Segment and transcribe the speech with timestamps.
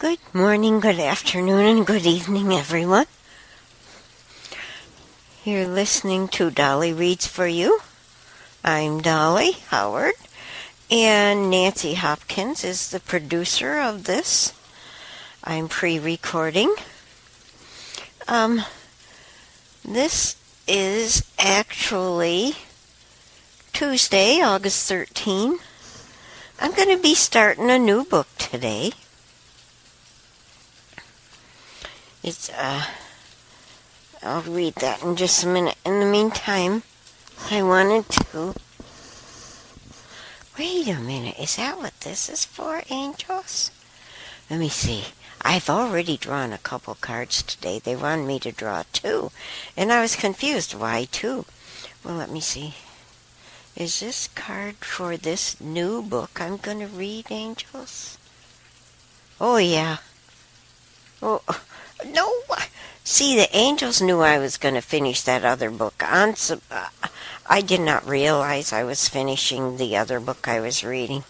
[0.00, 3.04] Good morning, good afternoon, and good evening, everyone.
[5.44, 7.80] You're listening to Dolly Reads for You.
[8.64, 10.14] I'm Dolly Howard,
[10.90, 14.54] and Nancy Hopkins is the producer of this.
[15.44, 16.74] I'm pre recording.
[18.26, 18.62] Um,
[19.84, 20.34] this
[20.66, 22.54] is actually
[23.74, 25.58] Tuesday, August 13.
[26.58, 28.92] I'm going to be starting a new book today.
[32.22, 32.84] It's, uh,
[34.22, 35.76] I'll read that in just a minute.
[35.86, 36.82] In the meantime,
[37.50, 38.54] I wanted to.
[40.58, 43.70] Wait a minute, is that what this is for, angels?
[44.50, 45.04] Let me see.
[45.40, 47.78] I've already drawn a couple cards today.
[47.78, 49.30] They wanted me to draw two,
[49.74, 50.74] and I was confused.
[50.74, 51.46] Why two?
[52.04, 52.74] Well, let me see.
[53.74, 58.18] Is this card for this new book I'm going to read, angels?
[59.40, 59.98] Oh, yeah.
[61.22, 61.40] Oh,
[62.06, 62.30] no.
[63.04, 66.02] See, the angels knew I was going to finish that other book.
[66.06, 66.34] On,
[66.70, 66.88] uh,
[67.46, 71.24] I did not realize I was finishing the other book I was reading.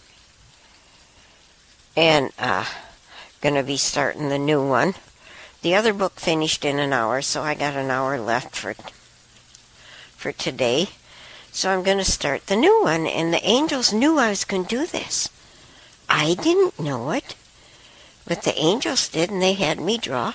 [1.97, 2.65] And, uh,
[3.41, 4.93] going to be starting the new one.
[5.63, 8.75] The other book finished in an hour, so I got an hour left for
[10.15, 10.89] for today.
[11.51, 14.65] So I'm going to start the new one, and the angels knew I was going
[14.65, 15.29] to do this.
[16.07, 17.35] I didn't know it,
[18.27, 20.33] but the angels did, and they had me draw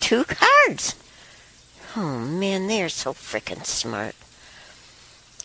[0.00, 0.94] two cards.
[1.96, 4.14] Oh man, they are so freaking smart.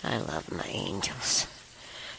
[0.03, 1.47] I love my angels.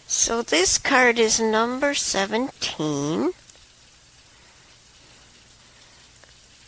[0.07, 3.33] So this card is number 17.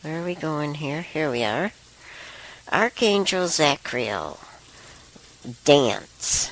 [0.02, 1.02] Where are we going here?
[1.02, 1.72] Here we are.
[2.70, 4.38] Archangel Zachriel.
[5.64, 6.50] Dance.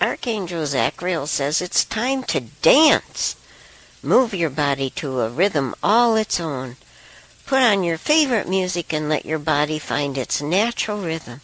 [0.00, 3.36] Archangel Zachriel says it's time to dance.
[4.02, 6.76] Move your body to a rhythm all its own.
[7.46, 11.42] Put on your favorite music and let your body find its natural rhythm.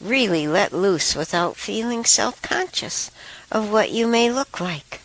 [0.00, 3.12] Really let loose without feeling self conscious
[3.50, 5.00] of what you may look like.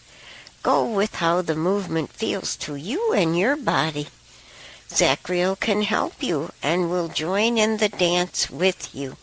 [0.63, 4.07] Go with how the movement feels to you and your body.
[4.89, 9.15] Zachriel can help you and will join in the dance with you.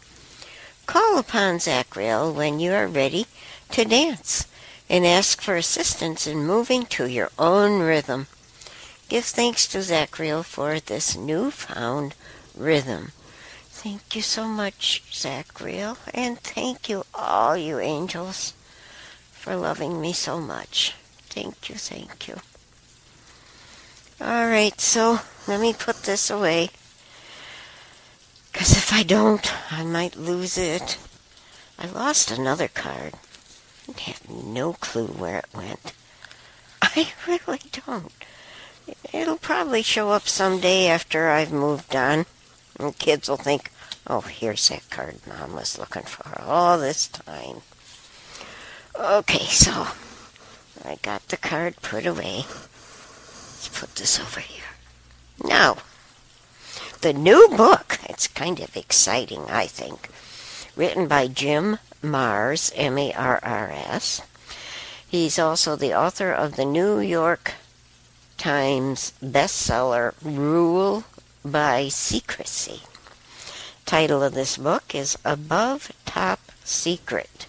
[0.87, 3.27] Call upon Zachriel when you are ready
[3.73, 4.47] to dance
[4.89, 8.29] and ask for assistance in moving to your own rhythm.
[9.09, 12.15] Give thanks to Zachriel for this newfound
[12.57, 13.13] rhythm.
[13.71, 18.53] Thank you so much, Zachriel, and thank you, all you angels,
[19.31, 20.95] for loving me so much.
[21.29, 22.37] Thank you, thank you.
[24.21, 26.71] All right, so let me put this away.
[28.51, 30.99] Because if I don't, I might lose it.
[31.79, 33.15] I lost another card.
[33.89, 35.93] I have no clue where it went.
[36.83, 38.16] I really don't.
[39.13, 42.27] It'll probably show up someday after I've moved on.
[42.79, 43.71] And kids will think,
[44.07, 47.63] oh, here's that card Mom was looking for all this time.
[48.99, 49.89] Okay, so
[50.85, 52.45] I got the card put away.
[52.47, 54.63] Let's put this over here.
[55.43, 55.79] Now,
[57.01, 60.09] the new book, it's kind of exciting, I think,
[60.77, 64.23] written by Jim Marrs, M A R R S.
[65.09, 67.55] He's also the author of the New York
[68.37, 71.05] Times bestseller Rule
[71.45, 72.83] by Secrecy.
[73.85, 77.47] Title of this book is Above Top Secret.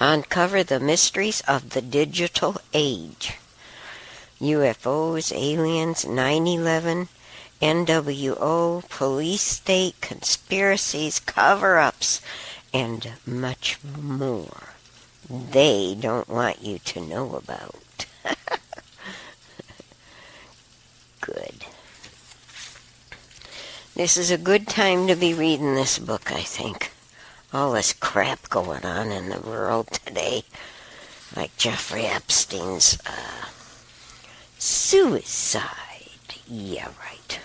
[0.00, 3.38] Uncover the mysteries of the digital age.
[4.40, 7.08] UFOs, aliens, 9 11,
[7.60, 12.20] NWO, police state, conspiracies, cover ups,
[12.74, 14.72] and much more
[15.28, 17.76] they don't want you to know about.
[21.20, 21.64] good.
[23.94, 26.92] This is a good time to be reading this book, I think.
[27.52, 30.44] All this crap going on in the world today,
[31.36, 33.48] like Jeffrey Epstein's uh,
[34.56, 35.66] suicide.
[36.48, 37.38] Yeah, right.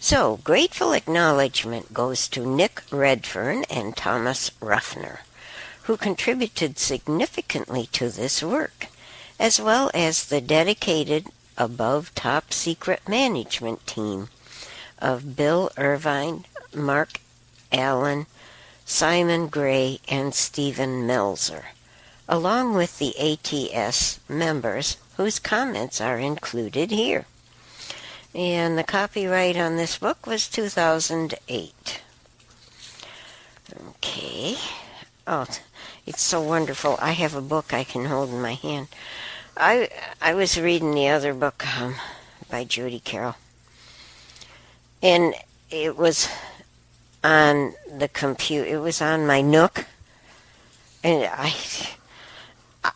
[0.00, 5.20] So, grateful acknowledgement goes to Nick Redfern and Thomas Ruffner,
[5.84, 8.88] who contributed significantly to this work,
[9.38, 14.30] as well as the dedicated above top secret management team
[14.98, 16.44] of Bill Irvin,
[16.74, 17.20] Mark
[17.72, 18.26] Allin,
[18.84, 21.64] Simon Gray, and Stephen Melzer,
[22.28, 27.26] along with the ATS members whose comments are included here.
[28.34, 32.02] And the copyright on this book was 2008.
[33.88, 34.56] Okay.
[35.26, 35.46] Oh,
[36.06, 36.98] it's so wonderful.
[37.00, 38.88] I have a book I can hold in my hand.
[39.56, 39.88] I
[40.20, 41.94] I was reading the other book um,
[42.50, 43.36] by Judy Carroll,
[45.06, 45.34] and
[45.70, 46.28] it was
[47.22, 48.68] on the computer.
[48.68, 49.86] It was on my Nook,
[51.04, 51.54] and I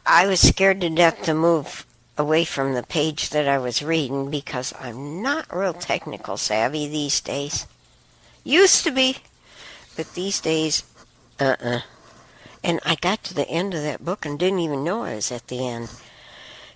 [0.05, 1.87] I was scared to death to move
[2.19, 7.21] away from the page that I was reading because I'm not real technical savvy these
[7.21, 7.69] days.
[8.43, 9.19] Used to be,
[9.97, 10.83] but these days,
[11.39, 11.77] uh uh-uh.
[11.77, 11.81] uh
[12.65, 15.31] And I got to the end of that book and didn't even know I was
[15.31, 15.91] at the end.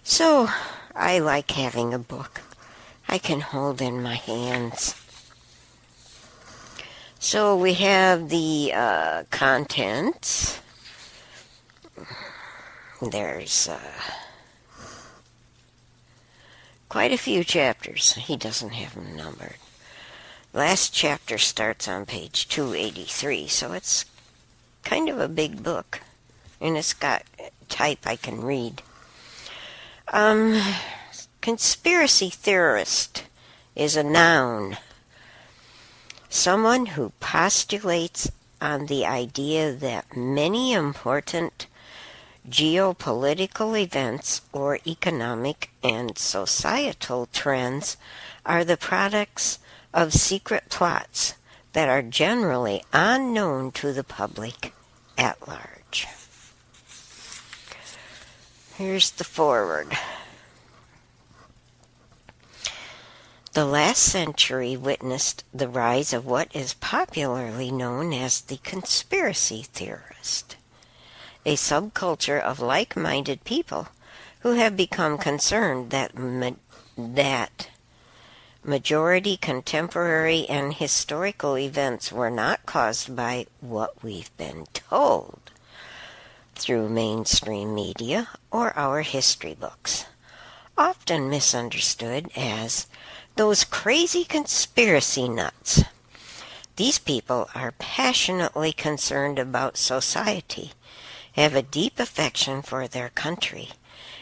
[0.05, 0.49] So
[0.95, 2.41] I like having a book
[3.09, 5.04] I can hold in my hands.
[7.35, 10.61] So we have the uh, contents.
[13.03, 13.81] There's uh,
[16.89, 18.15] quite a few chapters.
[18.15, 19.57] He doesn't have them numbered.
[20.53, 24.05] Last chapter starts on page 283, so it's
[24.85, 26.03] kind of a big book.
[26.61, 27.25] And it's got
[27.69, 28.81] type I can read.
[30.13, 30.63] Um,
[31.41, 33.25] conspiracy theorist
[33.75, 34.77] is a noun.
[36.35, 38.29] Someone who postulates
[38.61, 41.69] on the idea that many important
[42.51, 47.97] geopolitical events or economic and societal trends
[48.45, 49.61] are the products
[49.95, 51.35] of secret plots
[51.73, 54.75] that are generally unknown to the public
[55.17, 56.09] at large.
[58.77, 59.97] Here's the foreword.
[63.55, 70.57] The last century witnessed the rise of what is popularly known as the conspiracy theorist,
[71.47, 73.91] a subculture of like-minded people
[74.41, 76.59] who have become concerned that ma-
[76.99, 77.69] that
[78.65, 85.53] majority contemporary and historical events were not caused by what we've been told
[86.57, 90.07] through mainstream media or our history books,
[90.77, 92.89] often misunderstood as
[93.37, 95.83] those crazy conspiracy nuts.
[96.77, 100.73] These people are passionately concerned about society,
[101.33, 103.71] have a deep affection for their country,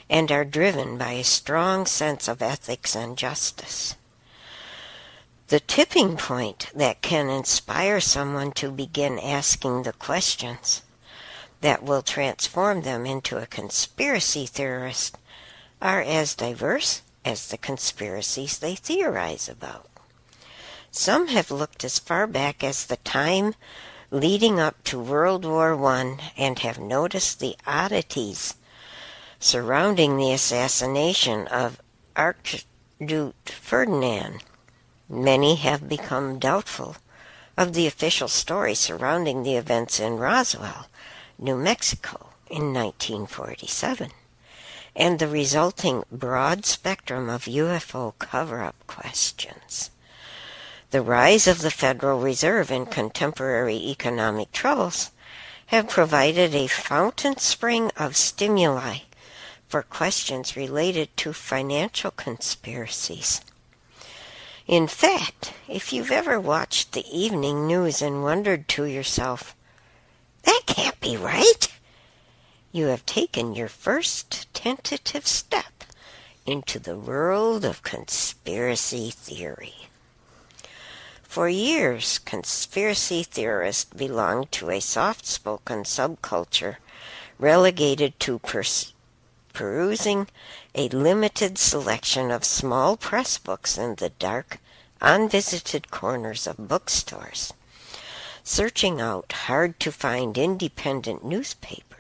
[0.09, 3.97] and are driven by a strong sense of ethics and justice.
[5.49, 10.83] The tipping point that can inspire someone to begin asking the questions
[11.61, 15.19] that will transform them into a conspiracy theorist
[15.83, 19.89] are as diverse as the conspiracies they theorize about.
[20.91, 23.55] Some have looked as far back as the time
[24.11, 28.55] leading up to World War I and have noticed the oddities
[29.41, 31.81] surrounding the assassination of
[32.15, 34.45] Archduke Ferdinand.
[35.09, 36.97] Many have become doubtful
[37.57, 40.89] of the official story surrounding the events in Roswell,
[41.39, 44.11] New Mexico in 1947
[44.95, 49.91] and the resulting broad spectrum of UFO cover up questions.
[50.91, 55.11] The rise of the Federal Reserve and contemporary economic troubles
[55.67, 58.99] have provided a fountain spring of stimuli
[59.69, 63.41] for questions related to financial conspiracies.
[64.67, 69.57] In fact, if you've ever watched the evening news and wondered to yourself,
[70.43, 71.69] that can't be right,
[72.75, 75.85] you have taken your first tentative step
[76.47, 79.75] into the world of conspiracy theory.
[81.23, 86.77] For years, conspiracy theorists belonged to a soft spoken subculture
[87.39, 88.95] relegated to pers-
[89.53, 90.29] perusing
[90.75, 94.61] a limited selection of small press books in the dark,
[95.03, 97.53] unvisited corners of bookstores,
[98.43, 101.92] searching out hard to find independent newspapers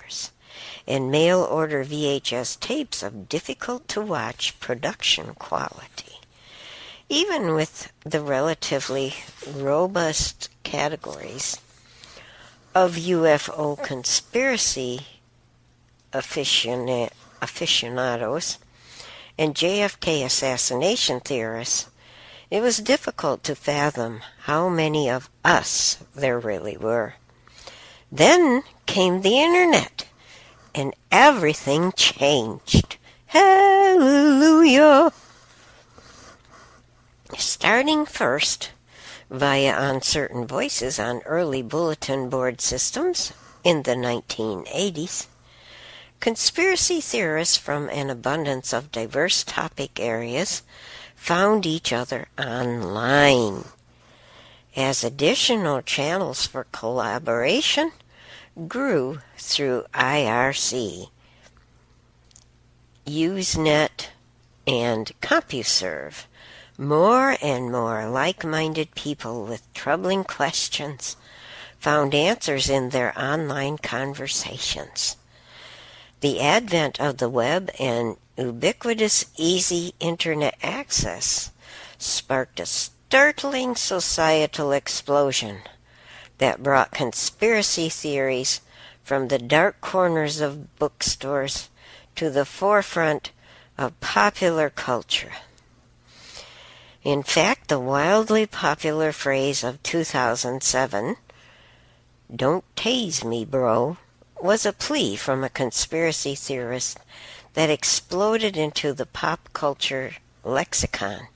[0.86, 6.20] and mail order VHS tapes of difficult to watch production quality.
[7.08, 9.14] Even with the relatively
[9.46, 11.58] robust categories
[12.74, 15.06] of UFO conspiracy
[16.12, 18.58] aficionados
[19.38, 21.88] and JFK assassination theorists,
[22.50, 27.14] it was difficult to fathom how many of us there really were.
[28.10, 30.06] Then came the internet
[30.74, 32.96] and everything changed.
[33.26, 35.12] Hallelujah!
[37.36, 38.70] Starting first
[39.30, 43.32] via uncertain voices on early bulletin board systems
[43.64, 45.26] in the 1980s,
[46.20, 50.62] conspiracy theorists from an abundance of diverse topic areas
[51.16, 53.64] found each other online.
[54.76, 57.92] As additional channels for collaboration
[58.68, 61.08] grew through IRC.
[63.06, 64.08] Usenet,
[64.66, 66.24] and CompuServe,
[66.78, 71.16] more and more like minded people with troubling questions
[71.78, 75.16] found answers in their online conversations.
[76.20, 81.50] The advent of the web and ubiquitous easy internet access
[81.98, 85.62] sparked a startling societal explosion
[86.42, 88.60] that brought conspiracy theories
[89.04, 91.70] from the dark corners of bookstores
[92.16, 93.30] to the forefront
[93.78, 95.30] of popular culture.
[97.04, 101.14] In fact, the wildly popular phrase of 2007,
[102.34, 103.98] don't tase me, bro,
[104.42, 106.98] was a plea from a conspiracy theorist
[107.54, 111.28] that exploded into the pop culture lexicon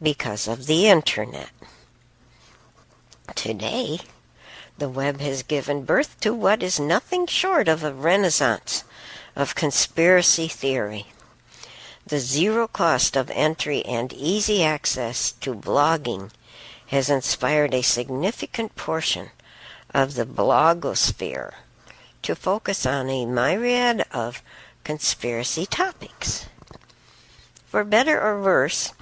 [0.00, 1.50] because of the internet.
[3.34, 3.98] Today,
[4.78, 8.84] the web has given birth to what is nothing short of a renaissance
[9.34, 11.06] of conspiracy theory.
[12.06, 16.30] The zero cost of entry and easy access to blogging
[16.88, 19.30] has inspired a significant portion
[19.92, 21.52] of the blogosphere
[22.22, 24.42] to focus on a myriad of
[24.84, 26.46] conspiracy topics.
[27.66, 28.92] For better or worse,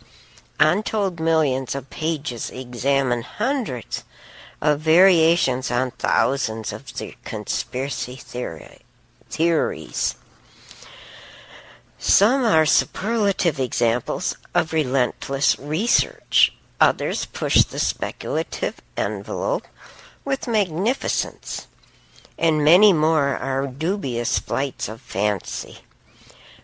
[0.59, 4.05] untold millions of pages examine hundreds
[4.65, 8.79] of variations on thousands of the conspiracy theory,
[9.29, 10.17] theories.
[11.99, 16.55] Some are superlative examples of relentless research.
[16.81, 19.69] Others push the speculative envelope
[20.25, 21.69] with magnificence.
[22.39, 25.81] And many more are dubious flights of fancy.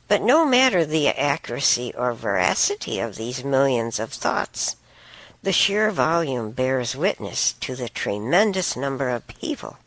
[0.09, 4.76] But no matter the accuracy or veracity of these millions of thoughts,
[5.42, 9.78] the sheer volume bears witness to the tremendous number of people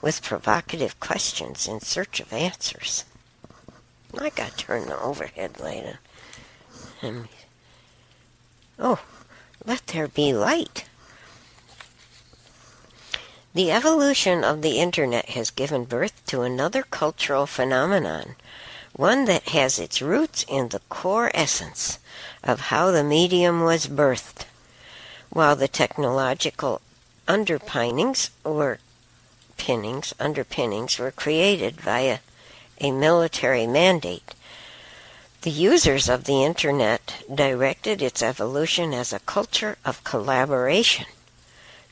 [0.00, 3.04] with provocative questions in search of answers.
[4.18, 5.96] I got to turn the overhead light
[7.00, 7.06] hmm.
[7.06, 7.28] on.
[8.78, 9.00] Oh,
[9.66, 10.84] let there be light.
[13.54, 18.36] The evolution of the internet has given birth to another cultural phenomenon,
[18.94, 21.98] one that has its roots in the core essence
[22.44, 24.44] of how the medium was birthed,
[25.30, 26.80] while the technological
[27.26, 28.78] underpinnings were
[29.56, 32.20] pinnings, underpinnings were created via
[32.80, 34.34] a military mandate.
[35.42, 41.06] The users of the Internet directed its evolution as a culture of collaboration,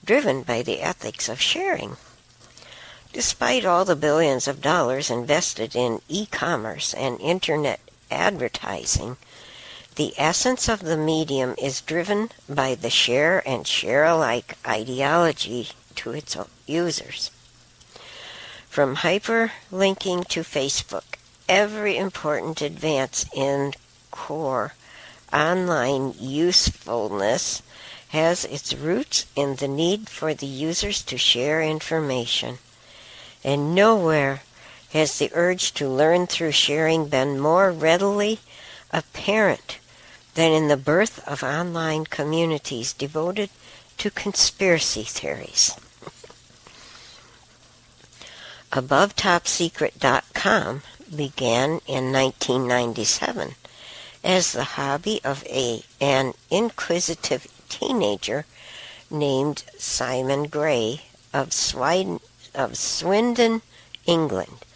[0.05, 1.97] driven by the ethics of sharing.
[3.12, 9.16] Despite all the billions of dollars invested in e commerce and Internet advertising,
[9.97, 16.12] the essence of the medium is driven by the share and share alike ideology to
[16.12, 16.37] its
[16.67, 17.31] users.
[18.69, 21.17] From hyperlinking to Facebook,
[21.49, 23.73] every important advance in
[24.11, 24.75] core
[25.33, 27.62] online usefulness
[28.09, 32.59] has its roots in the need for the users to share information.
[33.43, 34.43] And nowhere
[34.93, 38.41] has the urge to learn through sharing been more readily
[38.93, 39.79] apparent
[40.37, 43.50] than in the birth of online communities devoted
[43.97, 45.75] to conspiracy theories.
[48.71, 50.83] AboveTopSecret.com
[51.14, 53.55] began in 1997
[54.23, 58.45] as the hobby of a, an inquisitive teenager
[59.11, 61.00] named Simon Gray
[61.33, 61.49] of,
[62.55, 63.62] of Swindon,
[64.05, 64.66] England.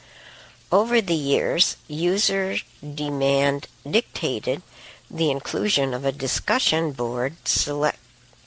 [0.72, 4.62] Over the years, user demand dictated
[5.10, 7.98] the inclusion of a discussion board select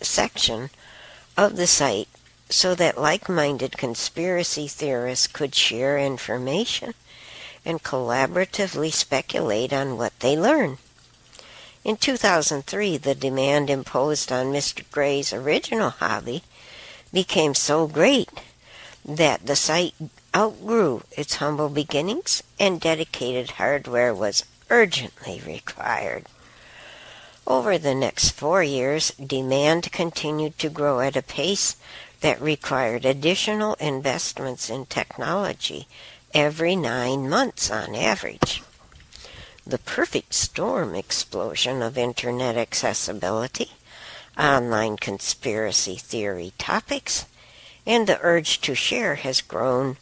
[0.01, 0.70] section
[1.38, 2.08] of the site
[2.50, 6.93] so that like minded conspiracy theorists could share information
[7.65, 10.77] and collaboratively speculate on what they learn.
[11.84, 14.89] In 2003, the demand imposed on Mr.
[14.91, 16.43] Gray's original hobby
[17.12, 18.29] became so great
[19.03, 19.93] that the site
[20.36, 26.25] outgrew its humble beginnings and dedicated hardware was urgently required.
[27.46, 31.76] Over the next four years, demand continued to grow at a pace
[32.22, 35.88] that required additional investments in technology
[36.34, 38.64] every nine months on average.
[39.68, 43.72] The perfect storm explosion of Internet accessibility,
[44.40, 47.26] online conspiracy theory topics,
[47.86, 49.98] and the urge to share has grown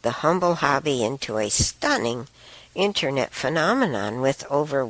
[0.00, 2.26] the humble hobby into a stunning
[2.74, 4.84] Internet phenomenon with over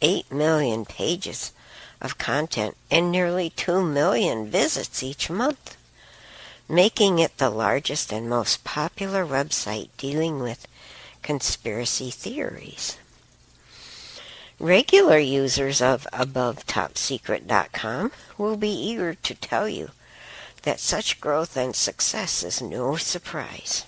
[0.00, 1.52] 1.8 million pages
[2.00, 5.76] of content and nearly 2 million visits each month,
[6.68, 10.68] making it the largest and most popular website dealing with
[11.22, 12.96] conspiracy theories.
[14.60, 19.90] Regular users of AboveTopSecret.com will be eager to tell you
[20.62, 23.84] that such growth and success is no surprise.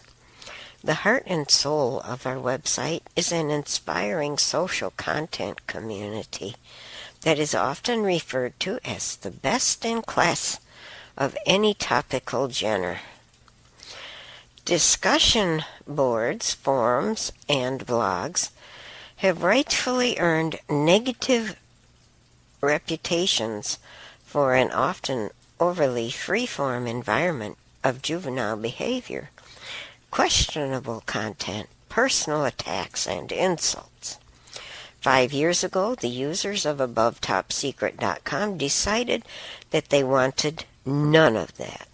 [0.82, 6.56] The heart and soul of our website is an inspiring social content community
[7.20, 10.58] that is often referred to as the best in class
[11.18, 13.00] of any topical genre.
[14.64, 18.48] Discussion boards, forums, and blogs
[19.16, 21.56] have rightfully earned negative
[22.62, 23.78] reputations
[24.24, 29.28] for an often overly freeform environment of juvenile behavior,
[30.10, 34.18] questionable content, personal attacks, and insults.
[35.00, 39.24] Five years ago, the users of AboveTopSecret.com decided
[39.70, 41.88] that they wanted none of that.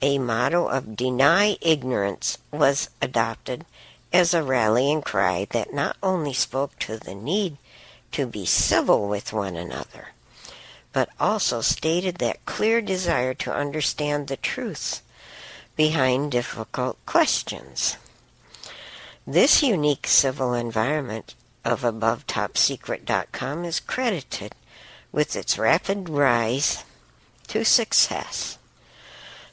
[0.00, 3.66] A motto of deny ignorance was adopted
[4.12, 7.58] as a rallying cry that not only spoke to the need
[8.12, 10.08] to be civil with one another,
[10.92, 15.02] but also stated that clear desire to understand the truths
[15.80, 17.96] behind difficult questions.
[19.26, 21.34] This unique civil environment
[21.64, 24.54] of AboveTopSecret.com is credited
[25.10, 26.84] with its rapid rise
[27.46, 28.58] to success.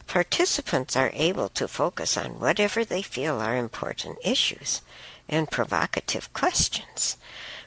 [0.06, 4.82] Participants are able to focus on whatever they feel are important issues
[5.30, 7.16] and provocative questions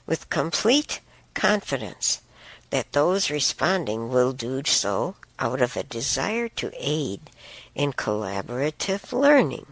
[0.07, 1.01] with complete
[1.33, 2.21] confidence
[2.69, 7.21] that those responding will do so out of a desire to aid
[7.75, 9.67] in collaborative learning.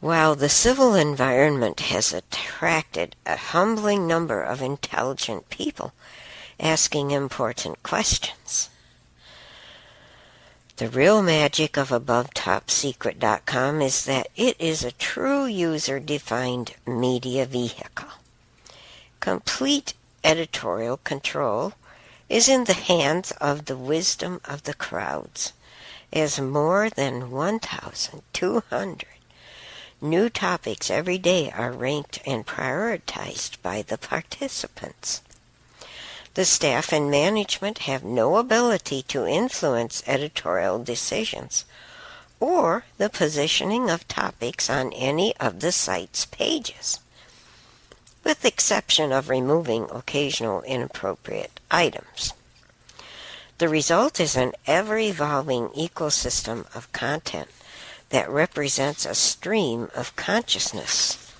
[0.00, 5.92] While the civil environment has attracted a humbling number of intelligent people
[6.60, 8.70] asking important questions,
[10.76, 18.10] the real magic of AboveTopSecret.com is that it is a true user defined media vehicle.
[19.18, 21.72] Complete editorial control
[22.28, 25.52] is in the hands of the wisdom of the crowds,
[26.12, 29.06] as more than 1,200
[30.00, 35.22] new topics every day are ranked and prioritized by the participants.
[36.34, 41.64] The staff and management have no ability to influence editorial decisions
[42.38, 47.00] or the positioning of topics on any of the site's pages,
[48.28, 52.34] with the exception of removing occasional inappropriate items.
[53.56, 57.48] The result is an ever evolving ecosystem of content
[58.10, 61.32] that represents a stream of consciousness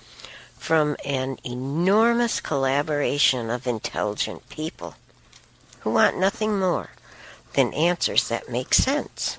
[0.57, 4.95] from an enormous collaboration of intelligent people
[5.81, 6.89] who want nothing more
[7.53, 9.37] than answers that make sense.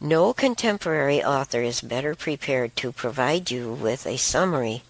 [0.00, 4.84] No contemporary author is better prepared to provide you with a summary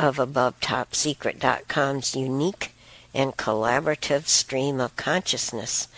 [0.00, 2.72] of AboveTopSecret.com's unique
[3.12, 5.88] and collaborative stream of consciousness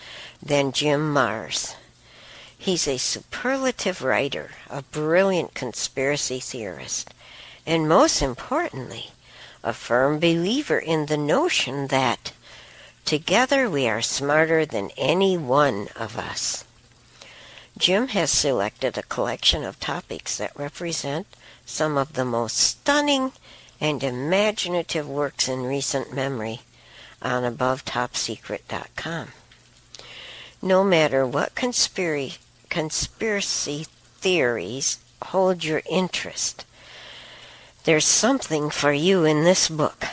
[0.43, 1.77] than Jim Marrs.
[2.59, 7.15] He's a superlative writer, a brilliant conspiracy theorist,
[7.65, 9.13] and most importantly,
[9.63, 12.33] a firm believer in the notion that
[13.05, 16.65] together we are smarter than any one of us.
[17.79, 21.29] Jim has selected a collection of topics that represent
[21.65, 23.31] some of the most stunning
[23.83, 26.61] and imaginative works in recent memory
[27.21, 29.29] on AboveTopSecret.com.
[30.63, 32.39] No matter what conspiracy,
[32.71, 33.89] conspiracy
[34.21, 36.65] theories hold your interest,
[37.83, 40.05] there's something for you in this book.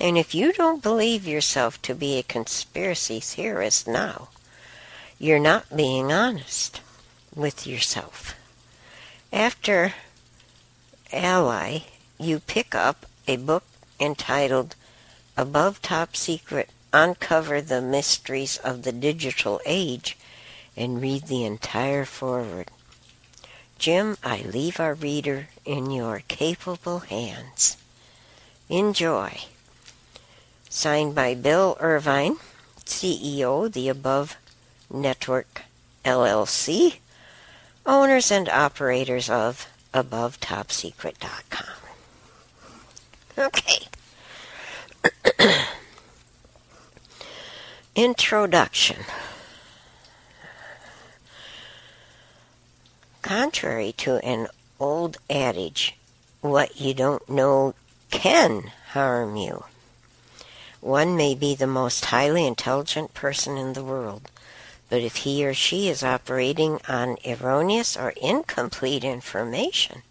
[0.00, 4.28] And if you don't believe yourself to be a conspiracy theorist now,
[5.18, 6.80] you're not being honest
[7.34, 8.34] with yourself.
[9.30, 9.92] After
[11.12, 11.80] Ally,
[12.18, 13.64] you pick up a book
[14.00, 14.74] entitled
[15.36, 20.16] Above Top Secret Uncover the Mysteries of the Digital Age
[20.76, 22.70] and read the entire foreword.
[23.78, 27.76] Jim, I leave our reader in your capable hands.
[28.68, 29.40] Enjoy.
[30.70, 32.38] Signed by Bill Irvin,
[32.84, 34.36] CEO, the Above
[34.90, 35.62] Network
[36.04, 36.96] LLC,
[37.84, 41.85] owners and operators of AboveTopSecret.com.
[43.38, 43.86] Okay.
[47.94, 49.04] Introduction.
[53.20, 54.46] Contrary to an
[54.80, 55.96] old adage,
[56.40, 57.74] what you don't know
[58.10, 59.64] can harm you.
[60.80, 64.30] One may be the most highly intelligent person in the world,
[64.88, 70.02] But if he or she is operating on erroneous or incomplete information,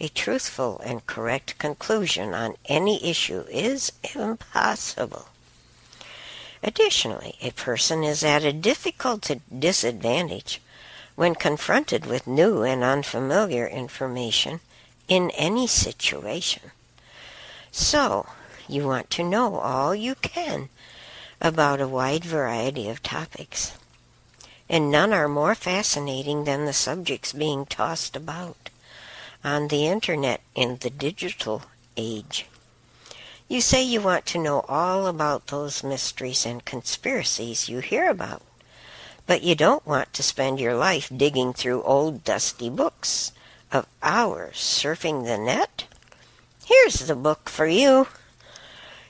[0.00, 5.28] a truthful and correct conclusion on any issue is impossible.
[6.62, 10.60] Additionally, a person is at a difficult disadvantage
[11.14, 14.60] when confronted with new and unfamiliar information
[15.08, 16.70] in any situation.
[17.72, 18.26] So,
[18.68, 20.68] you want to know all you can
[21.40, 23.76] about a wide variety of topics.
[24.68, 28.70] And none are more fascinating than the subjects being tossed about
[29.44, 31.62] on the internet in the digital
[31.96, 32.46] age.
[33.48, 38.42] You say you want to know all about those mysteries and conspiracies you hear about,
[39.26, 43.32] but you don't want to spend your life digging through old dusty books
[43.72, 45.84] of hours surfing the net?
[46.66, 48.08] Here's the book for you.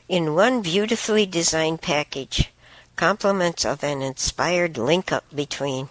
[0.09, 2.53] In one beautifully designed package,
[2.95, 5.89] compliments of an inspired link up between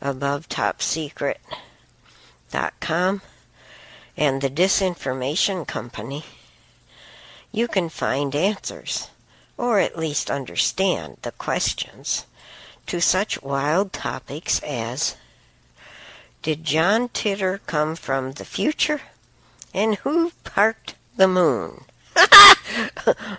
[0.00, 1.40] above top secret
[2.80, 3.20] com
[4.16, 6.24] and the Disinformation Company,
[7.52, 9.10] you can find answers,
[9.56, 12.26] or at least understand the questions,
[12.86, 15.16] to such wild topics as
[16.42, 19.00] Did John Titor come from the future?
[19.72, 21.84] And who parked the moon?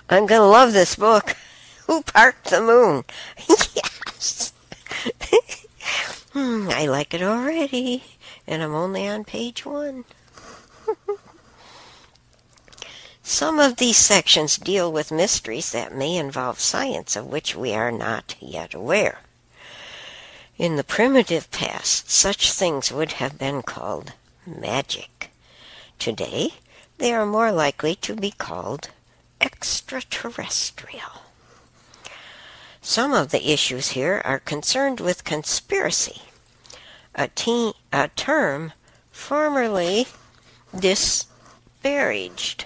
[0.10, 1.36] I'm going to love this book.
[1.88, 3.06] Who parked the moon?
[3.47, 4.51] yes.
[6.34, 8.04] hmm, I like it already
[8.47, 10.05] and I'm only on page one.
[13.23, 17.91] Some of these sections deal with mysteries that may involve science of which we are
[17.91, 19.21] not yet aware.
[20.58, 24.13] In the primitive past, such things would have been called
[24.45, 25.31] magic.
[25.97, 26.53] Today,
[26.99, 28.89] they are more likely to be called
[29.41, 31.23] extraterrestrial.
[32.81, 36.21] Some of the issues here are concerned with conspiracy
[37.15, 38.73] a, te- a term
[39.12, 40.06] formerly
[40.78, 42.65] disparaged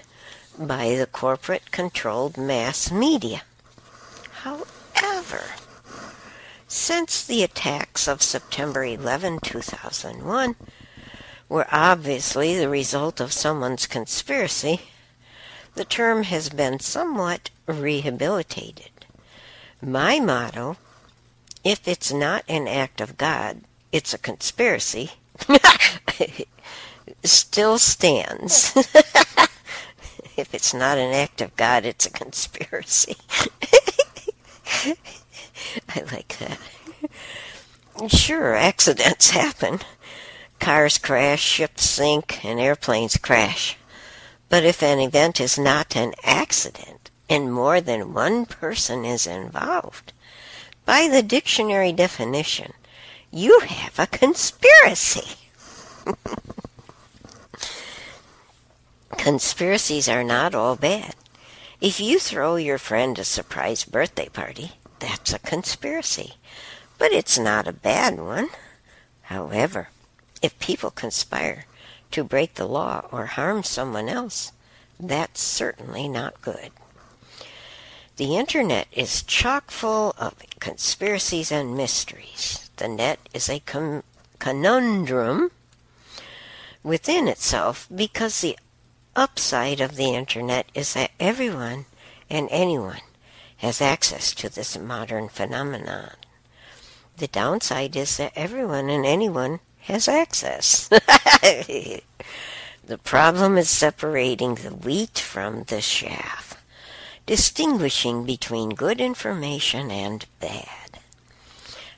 [0.58, 3.42] by the corporate controlled mass media.
[4.42, 5.44] However,
[6.68, 10.56] since the attacks of September 11, 2001,
[11.48, 14.82] were obviously the result of someone's conspiracy,
[15.74, 18.90] the term has been somewhat rehabilitated.
[19.80, 20.76] My motto
[21.62, 25.12] if it's not an act of God, it's a conspiracy
[27.24, 28.76] still stands.
[30.36, 33.16] if it's not an act of God, it's a conspiracy.
[35.88, 36.58] I like that.
[38.08, 39.80] Sure, accidents happen.
[40.58, 43.76] Cars crash, ships sink, and airplanes crash.
[44.48, 50.12] But if an event is not an accident and more than one person is involved,
[50.84, 52.72] by the dictionary definition,
[53.32, 55.36] you have a conspiracy.
[59.16, 61.14] Conspiracies are not all bad.
[61.80, 66.34] If you throw your friend a surprise birthday party, that's a conspiracy.
[66.98, 68.48] But it's not a bad one.
[69.22, 69.88] However,
[70.42, 71.66] if people conspire
[72.10, 74.52] to break the law or harm someone else,
[74.98, 76.70] that's certainly not good.
[78.16, 84.02] The internet is chock full of conspiracies and mysteries the net is a con-
[84.38, 85.50] conundrum
[86.82, 88.58] within itself because the
[89.14, 91.84] upside of the internet is that everyone
[92.30, 93.02] and anyone
[93.58, 96.12] has access to this modern phenomenon.
[97.18, 100.88] The downside is that everyone and anyone has access.
[100.88, 102.02] the
[103.04, 106.56] problem is separating the wheat from the chaff,
[107.26, 110.79] distinguishing between good information and bad.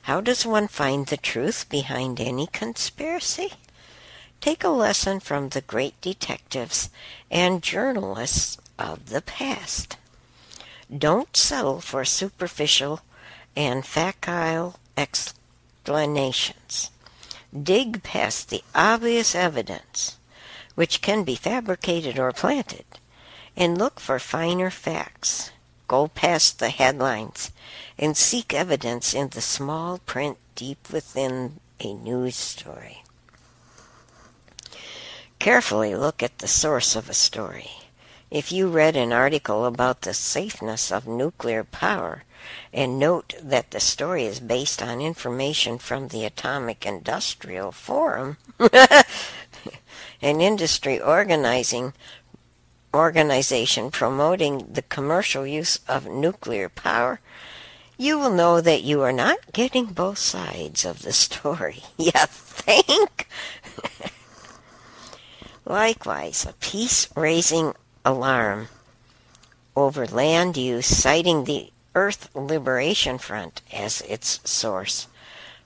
[0.03, 3.53] How does one find the truth behind any conspiracy?
[4.41, 6.89] Take a lesson from the great detectives
[7.31, 9.95] and journalists of the past.
[10.91, 12.99] Don't settle for superficial
[13.55, 16.91] and facile explanations.
[17.55, 20.17] Dig past the obvious evidence,
[20.75, 22.85] which can be fabricated or planted,
[23.55, 25.51] and look for finer facts.
[25.93, 27.51] Go past the headlines
[27.99, 33.03] and seek evidence in the small print deep within a news story.
[35.37, 37.69] Carefully look at the source of a story.
[38.31, 42.23] If you read an article about the safeness of nuclear power
[42.73, 48.37] and note that the story is based on information from the Atomic Industrial Forum,
[50.23, 51.93] an industry organizing
[52.93, 57.19] organization promoting the commercial use of nuclear power,
[57.97, 61.83] you will know that you are not getting both sides of the story.
[61.97, 63.27] You think?
[65.65, 67.73] Likewise, a piece raising
[68.05, 68.67] alarm
[69.75, 75.07] over land use, citing the Earth Liberation Front as its source,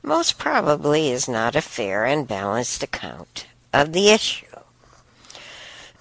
[0.04, 4.47] most probably is not a fair and balanced account of the issue.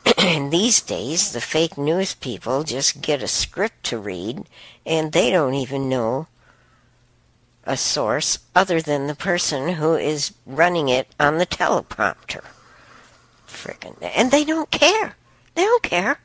[0.19, 4.45] And these days, the fake news people just get a script to read
[4.85, 6.29] and they don't even know
[7.65, 12.45] a source other than the person who is running it on the teleprompter.
[13.49, 15.17] Frickin' and they don't care.
[15.55, 16.21] They don't care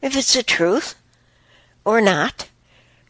[0.00, 0.94] if it's the truth
[1.84, 2.48] or not.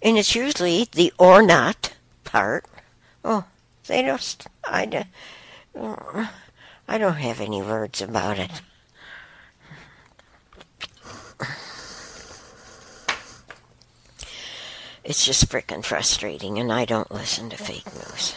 [0.02, 1.94] And it's usually the or not
[2.24, 2.64] part.
[3.24, 3.44] Oh,
[3.86, 5.06] they just I,
[6.88, 8.50] I don't have any words about it.
[15.02, 18.36] It's just frickin' frustrating, and I don't listen to fake news.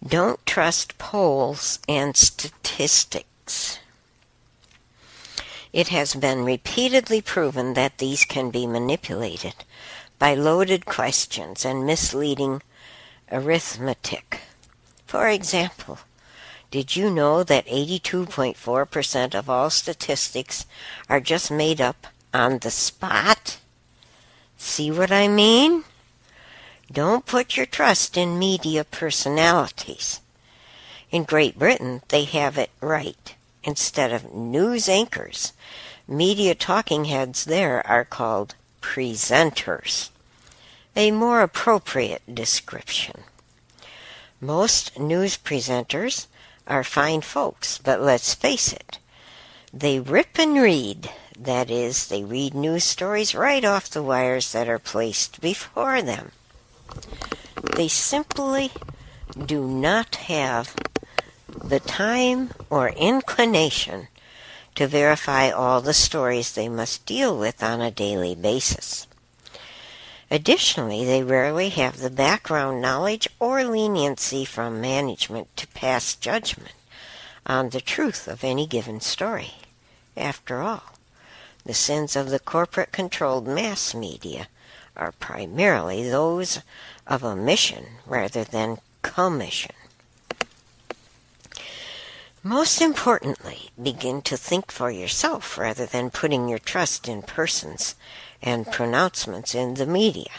[0.08, 3.78] Don't trust polls and statistics.
[5.70, 9.54] It has been repeatedly proven that these can be manipulated
[10.18, 12.62] by loaded questions and misleading
[13.30, 14.40] arithmetic.
[15.06, 15.98] For example,
[16.70, 20.64] did you know that 82.4% of all statistics
[21.10, 23.58] are just made up on the spot?
[24.56, 25.84] See what I mean?
[26.90, 30.20] Don't put your trust in media personalities.
[31.10, 33.34] In Great Britain, they have it right.
[33.62, 35.52] Instead of news anchors,
[36.06, 40.08] media talking heads there are called presenters.
[40.96, 43.20] A more appropriate description.
[44.40, 46.26] Most news presenters
[46.66, 48.98] are fine folks, but let's face it,
[49.74, 51.10] they rip and read.
[51.38, 56.32] That is, they read news stories right off the wires that are placed before them.
[57.76, 58.72] They simply
[59.46, 60.74] do not have
[61.48, 64.08] the time or inclination
[64.74, 69.06] to verify all the stories they must deal with on a daily basis.
[70.30, 76.74] Additionally, they rarely have the background knowledge or leniency from management to pass judgment
[77.46, 79.54] on the truth of any given story.
[80.16, 80.92] After all,
[81.64, 84.48] the sins of the corporate controlled mass media
[84.98, 86.60] are primarily those
[87.06, 89.72] of omission rather than commission.
[92.42, 97.94] Most importantly, begin to think for yourself rather than putting your trust in persons
[98.42, 100.30] and pronouncements in the media.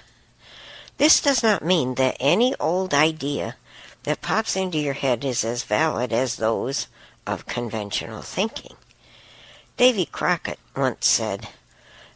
[0.98, 3.56] This does not mean that any old idea
[4.04, 6.88] that pops into your head is as valid as those
[7.28, 8.76] of conventional thinking.
[9.78, 11.50] Davy Crockett once said,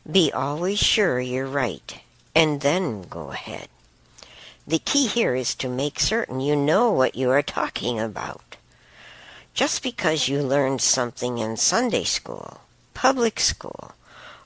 [0.10, 2.03] Be always sure you're right
[2.36, 3.67] and then go ahead.
[4.65, 8.58] The key here is to make certain you know what you are talking about.
[9.54, 12.62] Just because you learned something in Sunday school,
[12.93, 13.91] public school,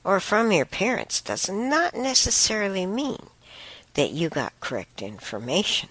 [0.04, 3.28] or from your parents does not necessarily mean
[3.94, 5.88] that you got correct information.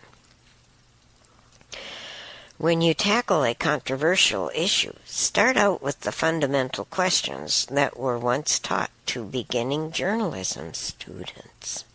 [2.59, 8.57] When you tackle a controversial issue, start out with the fundamental questions that were once
[8.57, 11.85] taught to beginning journalism students.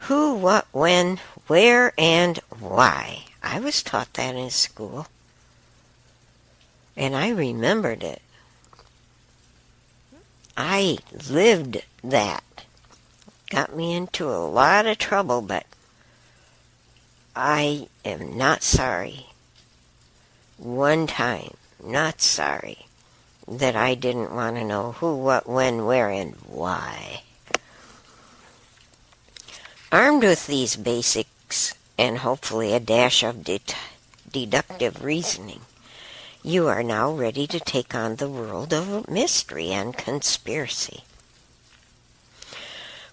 [0.00, 3.24] Who, what, when, where, and why.
[3.42, 5.06] I was taught that in school.
[6.94, 8.20] And I remembered it.
[10.58, 10.98] I
[11.30, 12.44] lived that.
[13.48, 15.64] Got me into a lot of trouble, but
[17.34, 19.27] I am not sorry
[20.58, 22.86] one time, not sorry,
[23.46, 27.22] that I didn't want to know who, what, when, where, and why.
[29.90, 33.60] Armed with these basics and hopefully a dash of de-
[34.30, 35.60] deductive reasoning,
[36.42, 41.04] you are now ready to take on the world of mystery and conspiracy.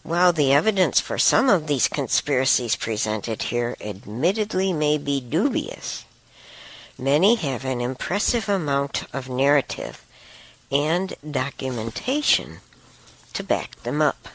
[0.04, 6.05] While the evidence for some of these conspiracies presented here admittedly may be dubious,
[6.98, 10.06] Many have an impressive amount of narrative
[10.72, 12.60] and documentation
[13.34, 14.30] to back them up.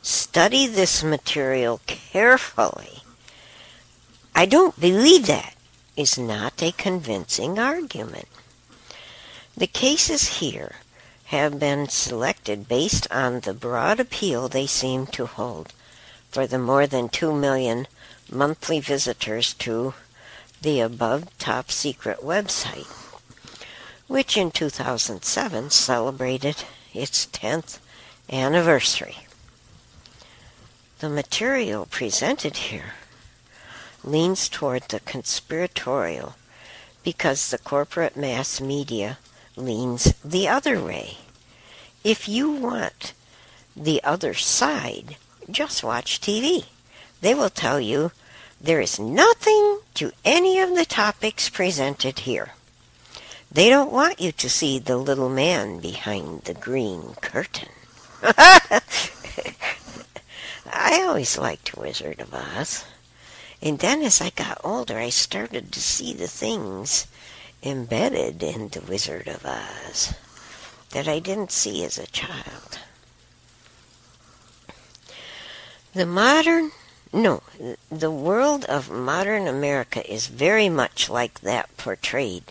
[0.00, 3.02] Study this material carefully.
[4.36, 5.54] I don't believe that
[5.96, 8.28] is not a convincing argument.
[9.56, 10.76] The cases here
[11.26, 15.72] have been selected based on the broad appeal they seem to hold
[16.30, 17.88] for the more than 2 million
[18.30, 19.94] monthly visitors to
[20.64, 22.88] the above top secret website,
[24.08, 27.78] which in 2007 celebrated its 10th
[28.32, 29.18] anniversary.
[31.00, 32.94] The material presented here
[34.02, 36.34] leans toward the conspiratorial
[37.02, 39.18] because the corporate mass media
[39.56, 41.18] leans the other way.
[42.02, 43.12] If you want
[43.76, 45.18] the other side,
[45.50, 46.64] just watch TV.
[47.20, 48.12] They will tell you
[48.60, 52.52] there is nothing to any of the topics presented here.
[53.50, 57.68] They don't want you to see the little man behind the green curtain.
[60.72, 62.84] I always liked Wizard of Oz.
[63.62, 67.06] And then as I got older, I started to see the things
[67.62, 70.14] embedded in the Wizard of Oz
[70.90, 72.78] that I didn't see as a child.
[75.92, 76.72] The modern
[77.14, 77.44] no,
[77.90, 82.42] the world of modern America is very much like that portrayed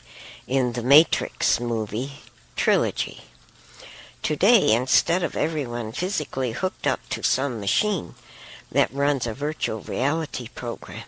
[0.47, 2.13] in the Matrix movie
[2.55, 3.23] trilogy.
[4.21, 8.15] Today, instead of everyone physically hooked up to some machine
[8.71, 11.03] that runs a virtual reality program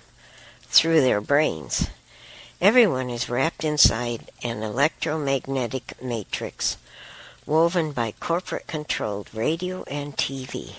[0.64, 1.88] through their brains,
[2.60, 6.76] everyone is wrapped inside an electromagnetic matrix
[7.46, 10.74] woven by corporate controlled radio and TV.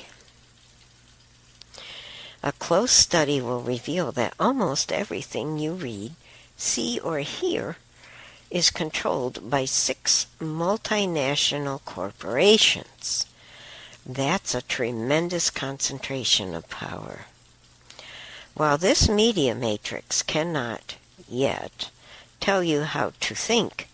[2.46, 6.12] A close study will reveal that almost everything you read,
[6.56, 7.76] see, or hear
[8.52, 13.26] is controlled by six multinational corporations.
[14.06, 17.22] That's a tremendous concentration of power.
[18.54, 20.94] While this media matrix cannot
[21.28, 21.90] yet
[22.38, 23.88] tell you how to think,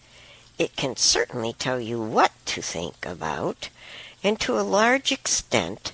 [0.58, 3.70] it can certainly tell you what to think about,
[4.22, 5.92] and to a large extent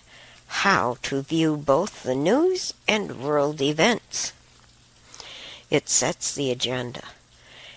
[0.49, 4.33] how to view both the news and world events.
[5.71, 7.03] It sets the agenda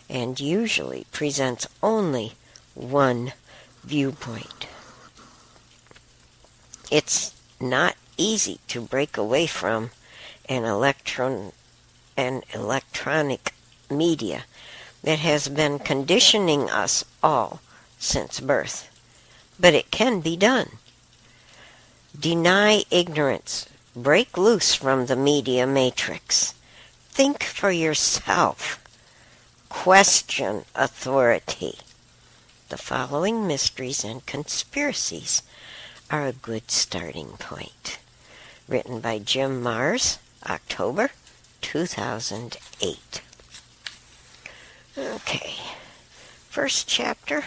[0.10, 2.34] and usually presents only
[2.74, 3.34] one
[3.84, 4.68] viewpoint.
[6.90, 9.92] It's not easy to break away from
[10.50, 11.54] an electron
[12.18, 13.54] an electronic
[13.90, 14.44] media
[15.02, 17.62] that has been conditioning us all
[17.98, 18.90] since birth.
[19.60, 20.72] But it can be done.
[22.20, 23.68] Deny ignorance.
[23.96, 26.54] Break loose from the media matrix.
[27.10, 28.84] Think for yourself.
[29.70, 31.80] Question authority.
[32.70, 35.42] The following mysteries and conspiracies
[36.10, 38.00] are a good starting point.
[38.68, 41.12] Written by Jim Marrs, October
[41.62, 43.22] 2008.
[44.98, 45.56] Okay,
[46.50, 47.46] first chapter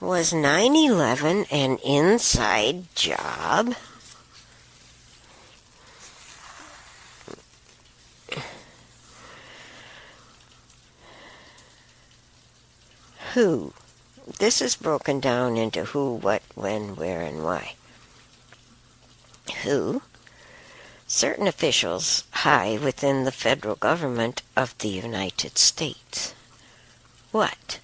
[0.00, 3.74] was 9 11 an inside job?
[13.32, 13.72] Who?
[14.38, 17.74] This is broken down into who, what, when, where, and why.
[19.62, 20.02] Who?
[21.06, 26.34] Certain officials high within the federal government of the United States.
[27.30, 27.78] What?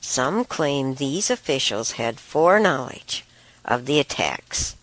[0.00, 3.24] Some claim these officials had foreknowledge
[3.64, 4.76] of the attacks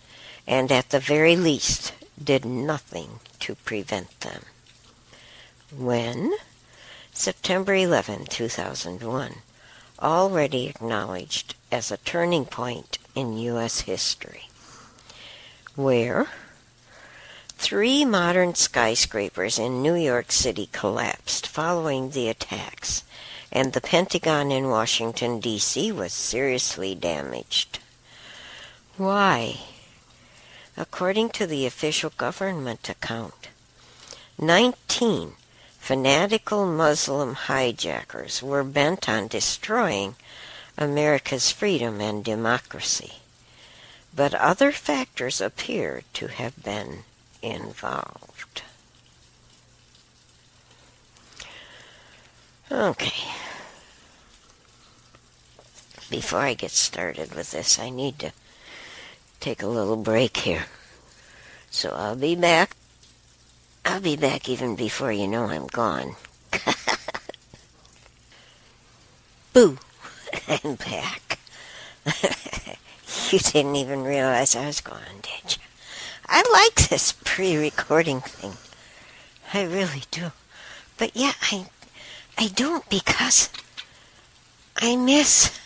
[0.47, 1.93] and at the very least
[2.23, 4.43] did nothing to prevent them.
[5.75, 6.33] When?
[7.11, 9.35] September 11, 2001,
[9.99, 13.81] already acknowledged as a turning point in U.S.
[13.81, 14.49] history.
[15.75, 16.27] Where?
[17.49, 23.03] Three modern skyscrapers in New York City collapsed following the attacks,
[23.57, 25.91] and the Pentagon in Washington, D.C.
[25.91, 27.79] was seriously damaged.
[28.97, 29.61] Why?
[30.77, 33.49] According to the official government account,
[34.37, 35.31] 19
[35.79, 40.13] fanatical Muslim hijackers were bent on destroying
[40.77, 43.13] America's freedom and democracy.
[44.15, 47.05] But other factors appear to have been
[47.41, 48.61] involved.
[52.71, 53.46] Okay.
[56.09, 58.31] Before I get started with this, I need to
[59.39, 60.65] take a little break here.
[61.69, 62.75] So I'll be back.
[63.83, 66.15] I'll be back even before you know I'm gone.
[69.53, 69.77] Boo!
[70.47, 71.39] I'm back.
[73.31, 75.63] you didn't even realize I was gone, did you?
[76.27, 78.53] I like this pre-recording thing.
[79.53, 80.31] I really do.
[80.97, 81.67] But yeah, I
[82.37, 83.49] I don't because
[84.75, 85.57] I miss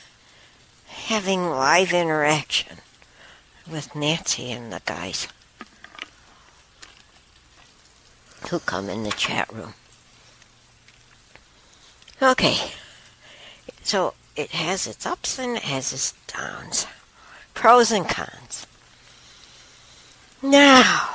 [1.11, 2.77] having live interaction
[3.69, 5.27] with Nancy and the guys
[8.49, 9.73] who come in the chat room.
[12.21, 12.55] Okay.
[13.83, 16.87] So it has its ups and it has its downs.
[17.53, 18.65] Pros and cons.
[20.41, 21.09] Now,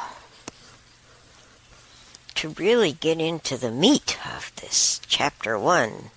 [2.34, 6.10] to really get into the meat of this chapter one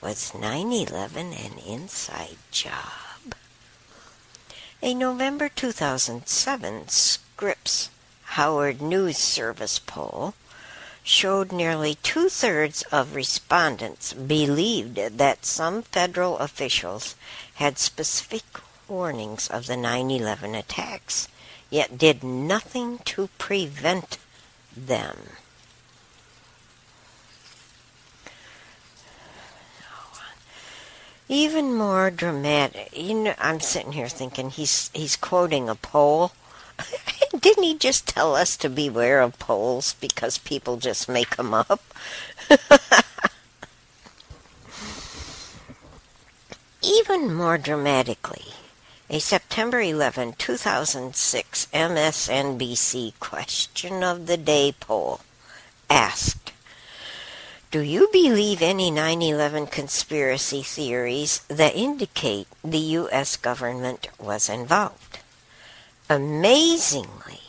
[0.00, 3.34] was 9-11 an inside job.
[4.82, 7.90] A November 2007 Scripps
[8.36, 10.34] Howard News Service poll
[11.02, 17.14] showed nearly two thirds of respondents believed that some federal officials
[17.54, 18.44] had specific
[18.88, 21.28] warnings of the 9 11 attacks
[21.70, 24.18] yet did nothing to prevent
[24.76, 25.16] them.
[31.28, 32.90] Even more dramatic.
[32.96, 36.32] You know, I'm sitting here thinking he's he's quoting a poll.
[37.40, 41.82] Didn't he just tell us to beware of polls because people just make them up?
[46.82, 48.52] Even more dramatically,
[49.10, 55.20] a September 11, 2006 MSNBC question of the day poll
[55.90, 56.45] asked,
[57.70, 63.36] Do you believe any 9 11 conspiracy theories that indicate the U.S.
[63.36, 65.18] government was involved?
[66.08, 67.40] Amazingly,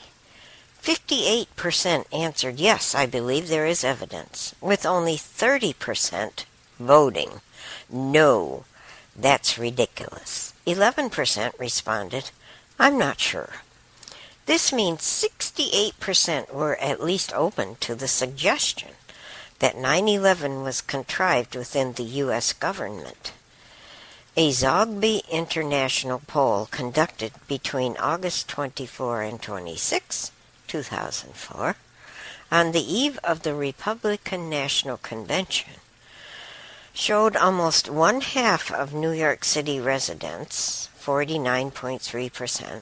[0.82, 6.46] 58% answered yes, I believe there is evidence, with only 30%
[6.80, 7.42] voting
[7.90, 8.66] no,
[9.16, 10.54] that's ridiculous.
[10.66, 12.32] 11% responded,
[12.78, 13.54] I'm not sure.
[14.46, 18.90] This means 68% were at least open to the suggestion
[19.60, 22.54] that 9 11 was contrived within the U.S.
[22.54, 23.34] government.
[24.36, 30.32] A Zogby International poll conducted between August 24 and 26,
[30.68, 31.76] 2004,
[32.52, 35.74] on the eve of the Republican National Convention,
[36.94, 42.82] showed almost one half of New York City residents, 49.3%,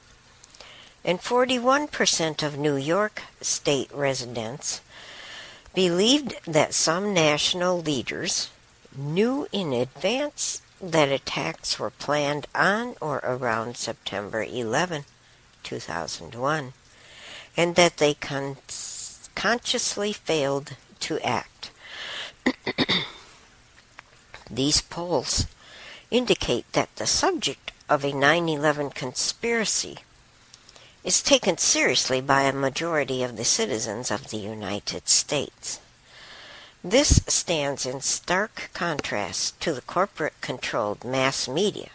[1.04, 4.82] and 41% of New York state residents
[5.76, 8.50] believed that some national leaders
[8.96, 15.04] knew in advance that attacks were planned on or around September 11,
[15.62, 16.72] 2001,
[17.58, 18.56] and that they con-
[19.34, 21.70] consciously failed to act.
[24.50, 25.46] These polls
[26.10, 29.98] indicate that the subject of a 9 11 conspiracy
[31.06, 35.78] is taken seriously by a majority of the citizens of the United States.
[36.82, 41.90] This stands in stark contrast to the corporate controlled mass media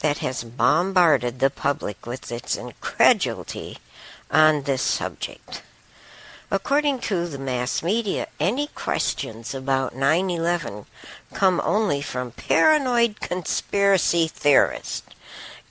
[0.00, 3.76] that has bombarded the public with its incredulity
[4.30, 5.62] on this subject.
[6.50, 10.86] According to the mass media, any questions about 9 11
[11.34, 15.02] come only from paranoid conspiracy theorists.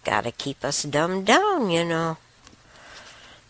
[0.04, 2.18] Gotta keep us dumbed down, you know.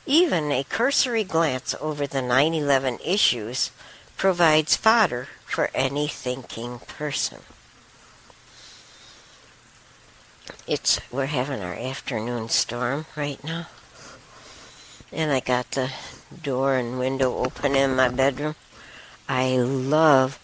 [0.07, 3.73] Even a cursory glance over the 9 11 issues
[4.17, 7.39] provides fodder for any thinking person.
[10.69, 13.67] It's we're having our afternoon storm right now.
[15.13, 15.91] And I got the
[16.43, 18.55] door and window open in my bedroom.
[19.29, 20.39] I love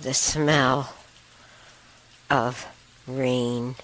[0.00, 0.94] the smell
[2.30, 2.66] of
[3.06, 3.76] rain.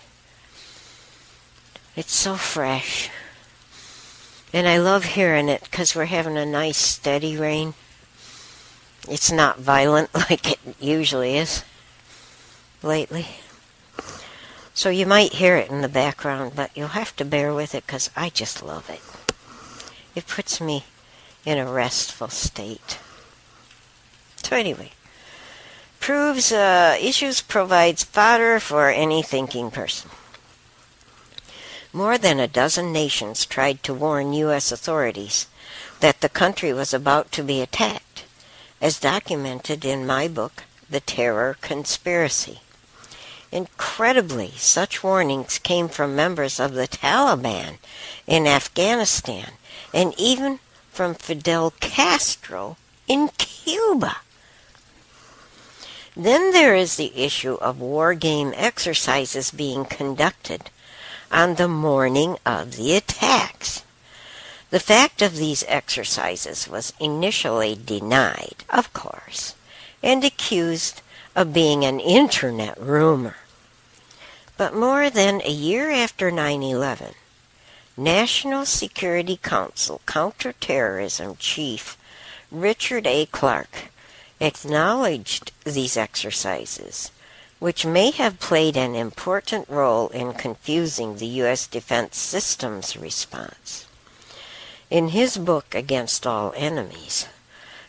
[1.97, 3.11] It's so fresh.
[4.53, 7.75] And I love hearing it because we're having a nice steady rain.
[9.09, 11.65] It's not violent like it usually is
[12.83, 13.27] lately.
[14.75, 17.85] So you might hear it in the background, but you'll have to bear with it
[17.87, 19.01] because I just love it.
[20.15, 20.85] It puts me
[21.49, 22.99] in a restful state.
[24.43, 24.93] So anyway,
[25.99, 30.11] proves uh, issues provides fodder for any thinking person.
[31.91, 34.71] More than a dozen nations tried to warn U.S.
[34.71, 35.47] authorities
[36.01, 38.25] that the country was about to be attacked
[38.83, 42.61] as documented in my book, The Terror Conspiracy.
[43.51, 47.79] Incredibly, such warnings came from members of the Taliban
[48.27, 49.53] in Afghanistan
[49.95, 50.61] and even
[50.99, 52.77] from Fidel Castro
[53.07, 54.17] in Cuba.
[56.17, 60.71] Then there is the issue of war game exercises being conducted
[61.31, 63.85] on the morning of the attacks.
[64.71, 69.55] The fact of these exercises was initially denied, of course,
[70.03, 71.01] and accused
[71.37, 73.37] of being an internet rumor.
[74.57, 77.15] But more than a year after 9 11,
[77.99, 81.99] National Security Council counterterrorism chief
[82.49, 83.27] Richard A.
[83.27, 83.91] Clarke
[84.41, 87.11] acknowledged these exercises,
[87.59, 91.67] which may have played an important role in confusing the U.S.
[91.67, 93.89] defense systems response.
[94.91, 97.27] In his book, Against All Enemies,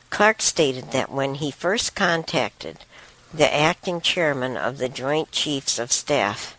[0.10, 2.80] Clarke stated that when he first contacted
[3.32, 6.58] the acting chairman of the Joint Chiefs of Staff,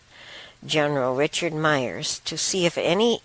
[0.65, 3.19] General Richard Myers, to see if any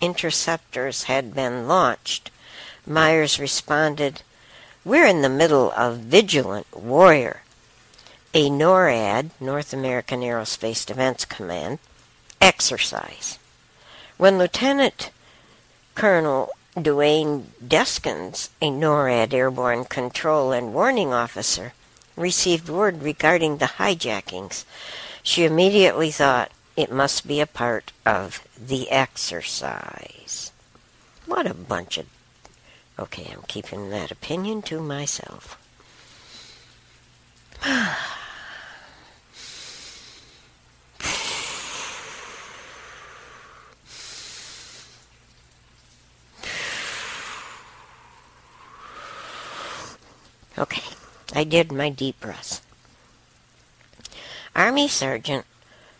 [0.00, 2.30] interceptors had been launched,
[2.86, 4.22] Myers responded,
[4.84, 7.42] We're in the middle of Vigilant Warrior,
[8.32, 11.78] a NORAD, North American Aerospace Defense Command,
[12.40, 13.38] exercise.
[14.16, 15.10] When Lieutenant
[15.94, 21.72] Colonel Duane Deskins, a NORAD airborne control and warning officer,
[22.16, 24.64] received word regarding the hijackings.
[25.22, 30.52] She immediately thought it must be a part of the exercise.
[31.26, 32.06] What a bunch of.
[32.98, 35.56] Okay, I'm keeping that opinion to myself.
[50.58, 50.82] Okay,
[51.34, 52.62] I did my deep breaths.
[54.56, 55.46] Army Sergeant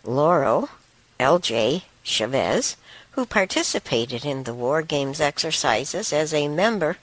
[0.02, 0.68] Lauro
[1.20, 1.84] L.J.
[2.08, 2.76] Chavez,
[3.12, 6.96] who participated in the War Games exercises as a member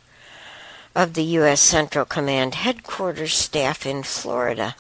[0.96, 1.62] of the U.S.
[1.62, 4.76] Central Command headquarters staff in Florida,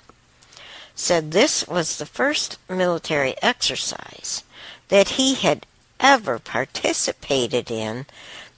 [0.95, 4.43] said this was the first military exercise
[4.87, 5.65] that he had
[5.99, 8.05] ever participated in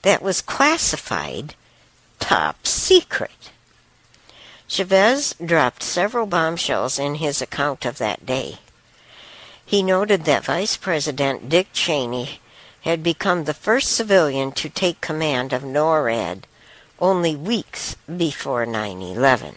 [0.02, 1.54] that was classified
[2.20, 3.50] top secret.
[4.68, 8.58] Chavez dropped several bombshells in his account of that day.
[9.68, 12.40] He noted that Vice President Dick Cheney
[12.84, 16.44] had become the first civilian to take command of NORAD
[16.98, 19.56] only weeks before 9 11.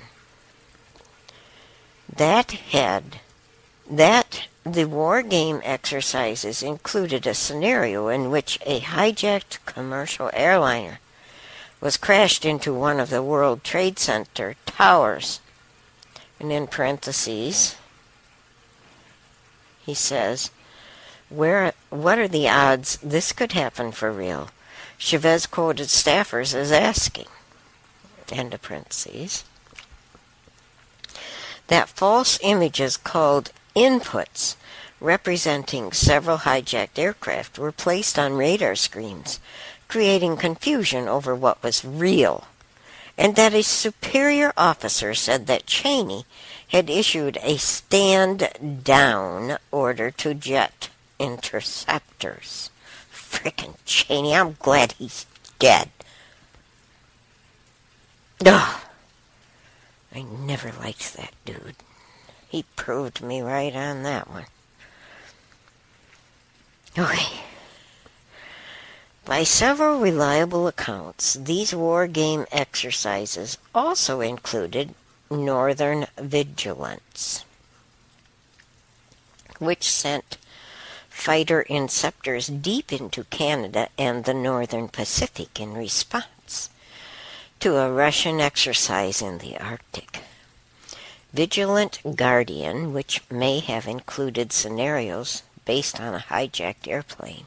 [2.14, 3.22] That had
[3.90, 11.00] that the war game exercises included a scenario in which a hijacked commercial airliner
[11.80, 15.40] was crashed into one of the World Trade Center towers.
[16.38, 17.78] And in parentheses,
[19.86, 20.52] he says,
[21.30, 24.50] Where, what are the odds this could happen for real?
[24.98, 27.28] Chavez quoted staffers as asking,
[28.32, 29.44] end of parentheses,
[31.68, 34.56] that false images called inputs
[35.02, 39.40] representing several hijacked aircraft were placed on radar screens
[39.92, 42.46] creating confusion over what was real,
[43.18, 46.26] and that a superior officer said that Cheney
[46.72, 52.70] had issued a stand down order to jet interceptors.
[53.12, 55.26] Frickin' Cheney, I'm glad he's
[55.60, 55.90] dead.
[58.46, 58.82] Ugh.
[60.16, 61.76] I never liked that dude.
[62.48, 64.46] He proved me right on that one.
[66.98, 67.42] Okay.
[69.26, 74.96] By several reliable accounts, these war game exercises also included
[75.32, 77.46] Northern Vigilance,
[79.60, 80.38] which sent
[81.10, 86.70] fighter inceptors deep into Canada and the Northern Pacific in response
[87.62, 90.22] to a Russian exercise in the Arctic.
[91.32, 97.46] Vigilant Guardian, which may have included scenarios based on a hijacked airplane,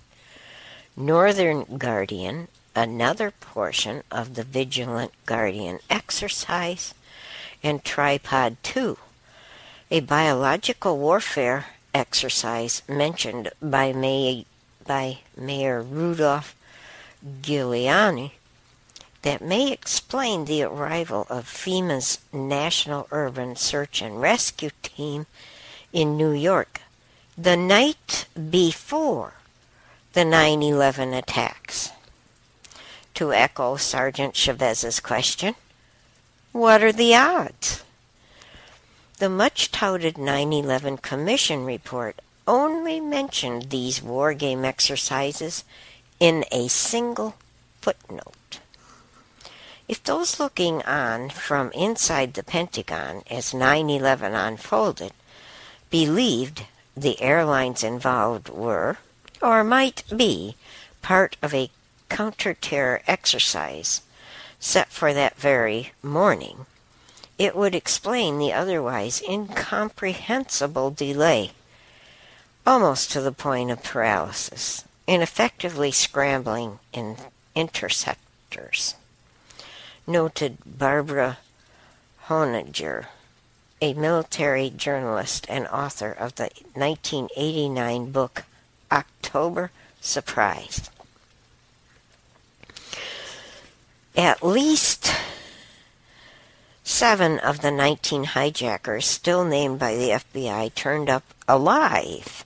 [0.96, 6.94] Northern Guardian, another portion of the Vigilant Guardian exercise,
[7.64, 8.98] and Tripod 2,
[9.90, 14.44] a biological warfare exercise mentioned by, May,
[14.86, 16.54] by Mayor Rudolph
[17.40, 18.32] Giuliani
[19.22, 25.24] that may explain the arrival of FEMA's National Urban Search and Rescue Team
[25.94, 26.82] in New York
[27.36, 29.32] the night before
[30.12, 31.90] the 9 11 attacks.
[33.14, 35.54] To echo Sergeant Chavez's question,
[36.54, 37.82] what are the odds?
[39.18, 45.64] The much touted 9 11 Commission report only mentioned these war game exercises
[46.20, 47.34] in a single
[47.80, 48.60] footnote.
[49.88, 55.12] If those looking on from inside the Pentagon as 9 11 unfolded
[55.90, 58.98] believed the airlines involved were,
[59.42, 60.54] or might be
[61.02, 61.70] part of a
[62.08, 64.02] counter-terror exercise
[64.64, 66.64] set for that very morning,
[67.38, 71.50] it would explain the otherwise incomprehensible delay,
[72.66, 77.14] almost to the point of paralysis, in effectively scrambling in
[77.54, 78.94] interceptors.
[80.06, 81.38] Noted Barbara
[82.28, 83.08] Honegger,
[83.82, 88.44] a military journalist and author of the 1989 book
[88.90, 90.88] October surprise.
[94.16, 95.12] At least
[96.84, 102.44] seven of the 19 hijackers, still named by the FBI, turned up alive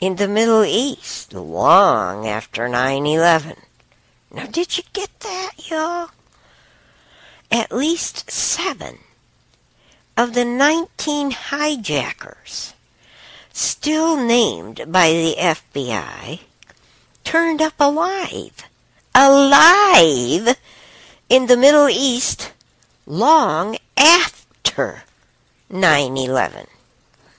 [0.00, 3.56] in the Middle East long after 9 11.
[4.30, 6.10] Now, did you get that, y'all?
[7.50, 8.98] At least seven
[10.16, 12.74] of the 19 hijackers
[13.58, 16.40] still named by the FBI,
[17.24, 18.64] turned up alive.
[19.14, 20.56] Alive
[21.28, 22.52] in the Middle East
[23.06, 25.02] long after
[25.70, 26.66] 9 11.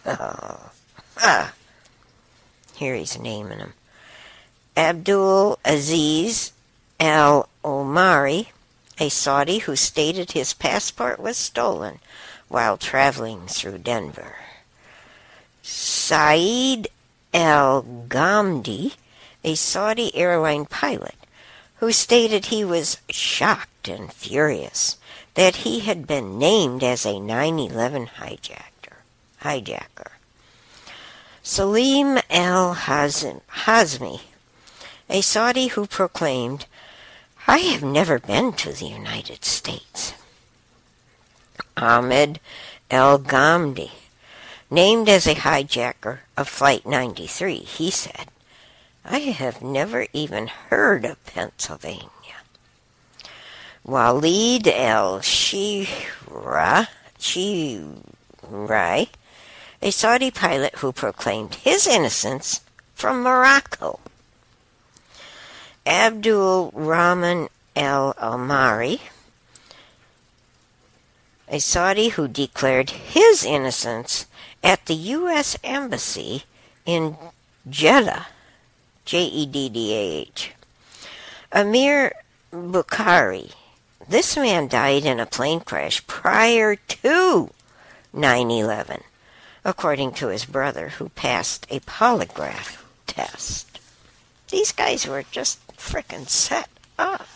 [0.06, 0.72] Oh,
[1.18, 1.54] ah.
[2.76, 3.74] Here he's naming them
[4.78, 6.54] Abdul Aziz
[7.00, 8.50] Al Omari,
[9.00, 12.00] a Saudi who stated his passport was stolen
[12.48, 14.36] while traveling through Denver.
[15.62, 16.88] Saeed
[17.34, 18.96] Al Ghamdi,
[19.44, 21.16] a Saudi airline pilot,
[21.78, 24.98] who stated he was shocked and furious
[25.34, 29.02] that he had been named as a 9 11 hijacker.
[29.42, 30.12] hijacker.
[31.42, 34.22] Salim Al Hazmi,
[35.10, 36.66] a Saudi who proclaimed,
[37.48, 40.14] I have never been to the United States.
[41.76, 42.40] Ahmed
[42.92, 43.92] al-Ghamdi,
[44.72, 48.28] Named as a hijacker of Flight 93, he said,
[49.04, 52.10] I have never even heard of Pennsylvania.
[53.90, 54.68] Walid
[55.24, 56.88] Shira,
[57.18, 59.08] Shirai,
[59.82, 62.62] a Saudi pilot who proclaimed his innocence
[62.94, 64.00] from Morocco.
[65.88, 69.00] Abdul Rahman El Almari,
[71.48, 74.28] a Saudi who declared his innocence
[74.64, 75.58] at the U.S.
[75.64, 76.44] Embassy
[76.86, 77.18] in
[77.68, 78.28] Jeddah,
[79.06, 80.52] J E D D A H.
[81.52, 82.14] Amir
[82.54, 83.52] Bukhari.
[84.10, 87.52] This man died in a plane crash prior to
[88.12, 89.04] 9 11,
[89.64, 93.80] according to his brother, who passed a polygraph test.
[94.50, 97.28] These guys were just frickin' set up.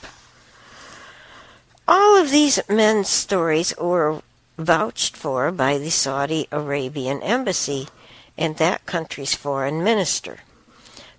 [1.88, 4.24] All of these men's stories were
[4.57, 7.88] vouched for by the Saudi Arabian embassy
[8.36, 10.39] and that country's foreign minister.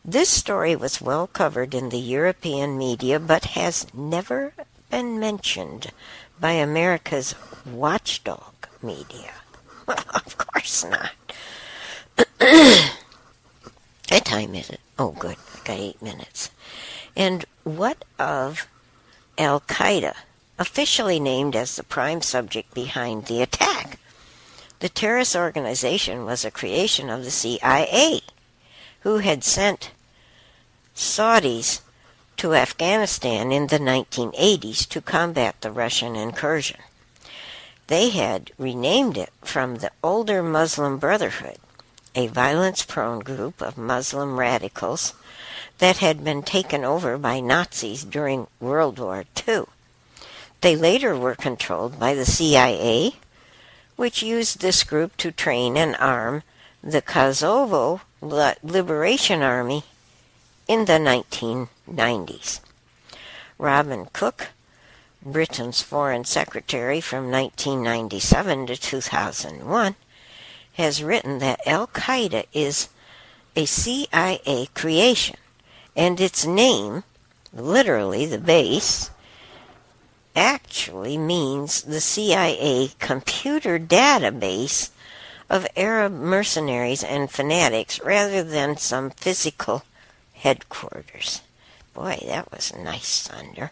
[0.05, 4.53] This story was well covered in the European media but has never
[4.91, 5.91] been mentioned
[6.41, 9.33] by America's watchdog media.
[9.87, 11.13] Well, of course not.
[14.09, 14.81] what time is it?
[14.99, 15.37] Oh, good.
[15.55, 16.51] I got eight minutes.
[17.17, 18.69] And what of
[19.39, 20.15] Al Qaeda?
[20.59, 23.99] officially named as the prime subject behind the attack.
[24.81, 28.21] The terrorist organization was a creation of the CIA,
[29.01, 29.91] who had sent
[30.95, 31.81] Saudis
[32.37, 36.81] to Afghanistan in the 1980s to combat the Russian incursion.
[37.87, 41.59] They had renamed it from the older Muslim Brotherhood,
[42.15, 45.15] a violence prone group of Muslim radicals
[45.79, 49.65] that had been taken over by Nazis during World War II.
[50.61, 53.17] They later were controlled by the CIA,
[53.97, 56.43] which used this group to train and arm
[56.83, 59.85] the Kosovo Liberation Army
[60.67, 62.61] in the 1990s.
[63.59, 64.49] Robin Cook,
[65.23, 69.95] Britain's Foreign Secretary from 1997 to 2001,
[70.75, 72.89] has written that Al Qaeda is
[73.57, 75.37] a CIA creation,
[75.97, 77.05] and its name,
[77.53, 79.11] literally the base,
[80.35, 84.91] actually means the CIA computer database
[85.49, 89.85] of Arab mercenaries and fanatics rather than some physical
[90.45, 91.41] headquarters.
[91.95, 93.71] Boy, that was nice thunder.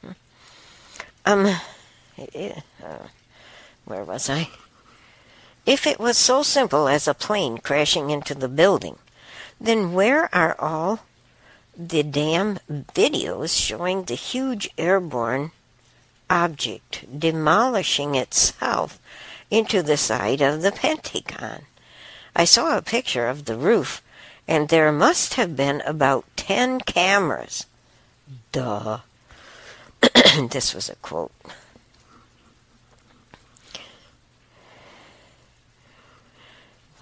[0.00, 0.12] Hmm.
[1.26, 1.56] Um,
[2.16, 2.98] uh,
[3.84, 4.48] where was I?
[5.66, 8.98] If it was so simple as a plane crashing into the building,
[9.60, 11.00] then where are all
[11.76, 12.60] the damn
[12.94, 15.50] videos showing the huge airborne
[16.30, 19.00] object demolishing itself
[19.50, 21.62] into the side of the Pentagon.
[22.36, 24.02] I saw a picture of the roof,
[24.46, 27.66] and there must have been about ten cameras.
[28.52, 29.00] Duh.
[30.50, 31.32] this was a quote.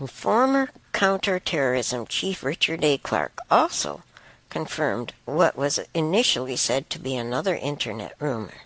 [0.06, 2.98] Former counterterrorism chief Richard A.
[2.98, 4.02] Clarke also
[4.50, 8.62] confirmed what was initially said to be another internet rumor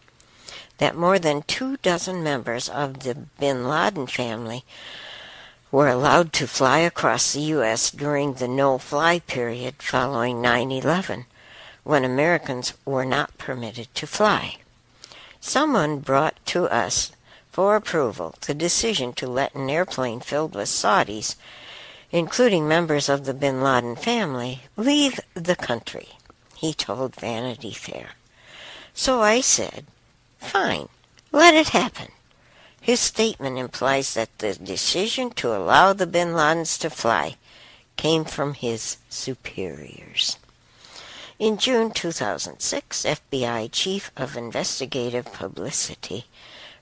[0.79, 4.65] that more than two dozen members of the bin Laden family
[5.71, 7.91] were allowed to fly across the U.S.
[7.91, 11.27] during the no fly period following 9 11,
[11.85, 14.57] when Americans were not permitted to fly.
[15.41, 17.13] Someone brought to us
[17.53, 21.37] for approval the decision to let an airplane filled with Saudis
[22.11, 26.09] including members of the bin Laden family, leave the country,
[26.57, 28.11] he told Vanity Fair.
[28.95, 29.87] So I said,
[30.39, 30.89] Fine,
[31.33, 32.09] let it happen.
[32.87, 37.35] His statement implies that the decision to allow the bin Ladens to fly
[37.97, 40.39] came from his superiors.
[41.37, 46.27] In June 2006, FBI Chief of Investigative Publicity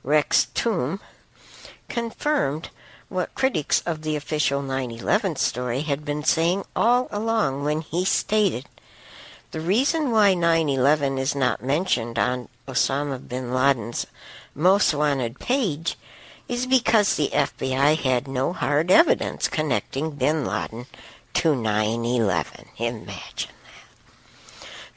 [0.02, 1.00] Rex Tomb
[1.88, 2.68] confirmed
[3.08, 8.04] what critics of the official 9 11 story had been saying all along when he
[8.04, 8.66] stated
[9.52, 14.06] the reason why 9 11 is not mentioned on Osama bin Laden's
[14.54, 15.96] most wanted page
[16.48, 20.86] is because the FBI had no hard evidence connecting bin Laden
[21.34, 22.66] to 9 11.
[22.78, 23.88] Imagine that.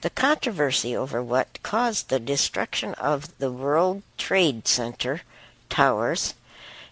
[0.01, 5.21] The controversy over what caused the destruction of the World Trade Center
[5.69, 6.35] towers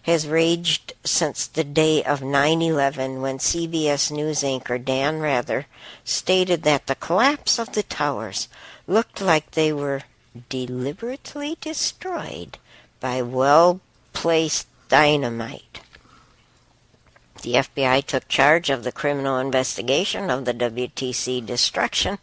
[0.02, 5.66] has raged since the day of 9 11 when CBS News anchor Dan Rather
[6.04, 8.48] stated that the collapse of the towers
[8.86, 10.02] looked like they were
[10.48, 12.58] deliberately destroyed
[13.00, 13.80] by well
[14.12, 15.80] placed dynamite.
[17.42, 22.18] The FBI took charge of the criminal investigation of the WTC destruction,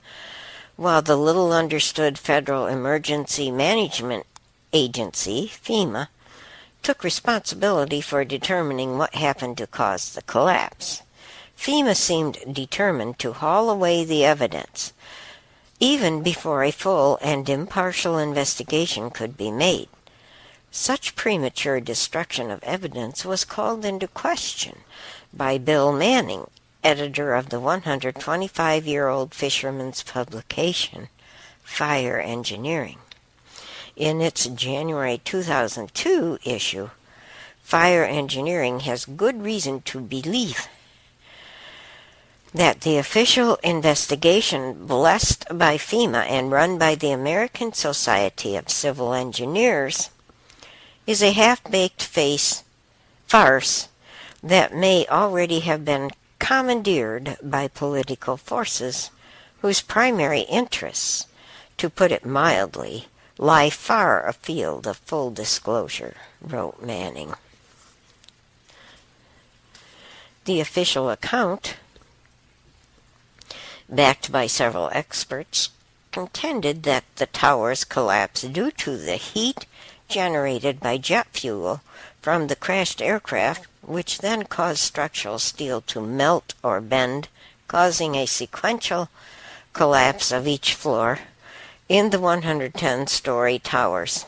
[0.76, 4.26] while the little understood Federal Emergency Management
[4.74, 6.07] Agency, FEMA,
[6.82, 11.03] took responsibility for determining what happened to cause the collapse.
[11.57, 14.91] FEMA seemed determined to haul away the evidence,
[15.80, 19.89] even before a full and impartial investigation could be made.
[20.71, 24.80] Such premature destruction of evidence was called into question
[25.34, 26.49] by Bill Manning,
[26.84, 31.09] editor of the 125 year old fisherman's publication,
[31.63, 32.97] Fire Engineering.
[33.95, 36.89] In its January 2002 issue,
[37.61, 40.67] Fire Engineering has good reason to believe
[42.54, 49.14] that the official investigation blessed by FEMA and run by the American Society of Civil
[49.14, 50.12] Engineers
[51.08, 52.64] is a half-baked face
[53.26, 53.89] farce
[54.43, 59.10] that may already have been commandeered by political forces
[59.62, 61.28] whose primary interests,
[61.78, 67.34] to put it mildly, lie far afield of full disclosure, wrote Manning.
[70.45, 71.78] The official account,
[73.96, 75.70] backed by several experts,
[76.12, 79.66] contended that the towers collapsed due to the heat
[80.08, 81.82] generated by jet fuel
[82.22, 87.28] from the crashed aircraft, which then caused structural steel to melt or bend,
[87.68, 89.10] causing a sequential
[89.74, 91.20] collapse of each floor
[91.89, 94.26] in the 110 story towers.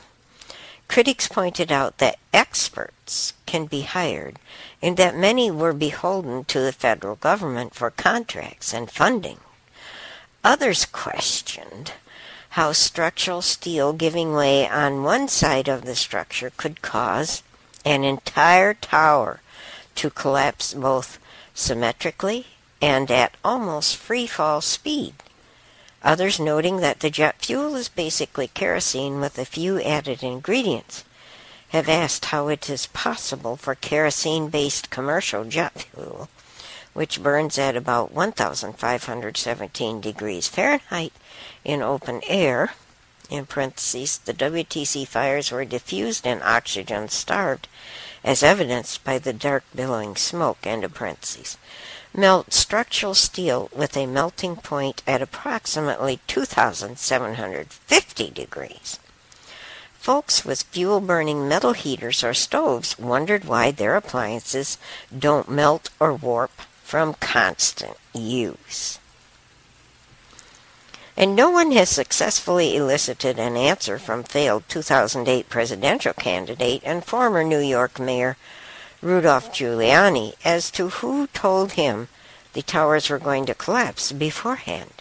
[0.87, 4.37] Critics pointed out that experts can be hired
[4.81, 9.39] and that many were beholden to the federal government for contracts and funding.
[10.45, 11.93] Others questioned
[12.49, 17.41] how structural steel giving way on one side of the structure could cause
[17.83, 19.41] an entire tower
[19.95, 21.17] to collapse both
[21.55, 22.45] symmetrically
[22.79, 25.15] and at almost free fall speed.
[26.03, 31.03] Others noting that the jet fuel is basically kerosene with a few added ingredients
[31.69, 36.29] have asked how it is possible for kerosene based commercial jet fuel,
[36.95, 41.11] which burns at about 1517 degrees Fahrenheit,
[41.65, 42.71] in open air,
[43.29, 47.67] in parentheses, the WTC fires were diffused and oxygen starved,
[48.23, 51.57] as evidenced by the dark billowing smoke, end of parentheses.
[52.13, 58.99] Melt structural steel with a melting point at approximately 2,750 degrees.
[59.99, 64.77] Folks with fuel burning metal heaters or stoves wondered why their appliances
[65.17, 66.53] don't melt or warp
[66.95, 68.99] from constant use
[71.17, 77.43] and no one has successfully elicited an answer from failed 2008 presidential candidate and former
[77.43, 78.37] New York Mayor
[79.01, 82.07] Rudolph Giuliani as to who told him
[82.53, 84.93] the towers were going to collapse beforehand.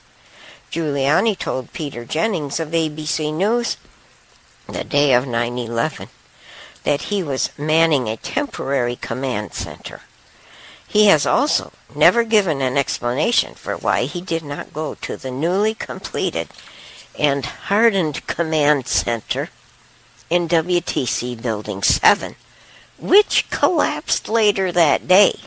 [0.72, 3.76] Giuliani told Peter Jennings of ABC News
[4.66, 6.08] the day of 9 11
[6.82, 10.00] that he was manning a temporary command center
[10.94, 15.30] he has also never given an explanation for why he did not go to the
[15.30, 16.46] newly completed
[17.18, 19.48] and hardened command center
[20.30, 22.36] in WTC Building 7,
[22.96, 25.40] which collapsed later that day.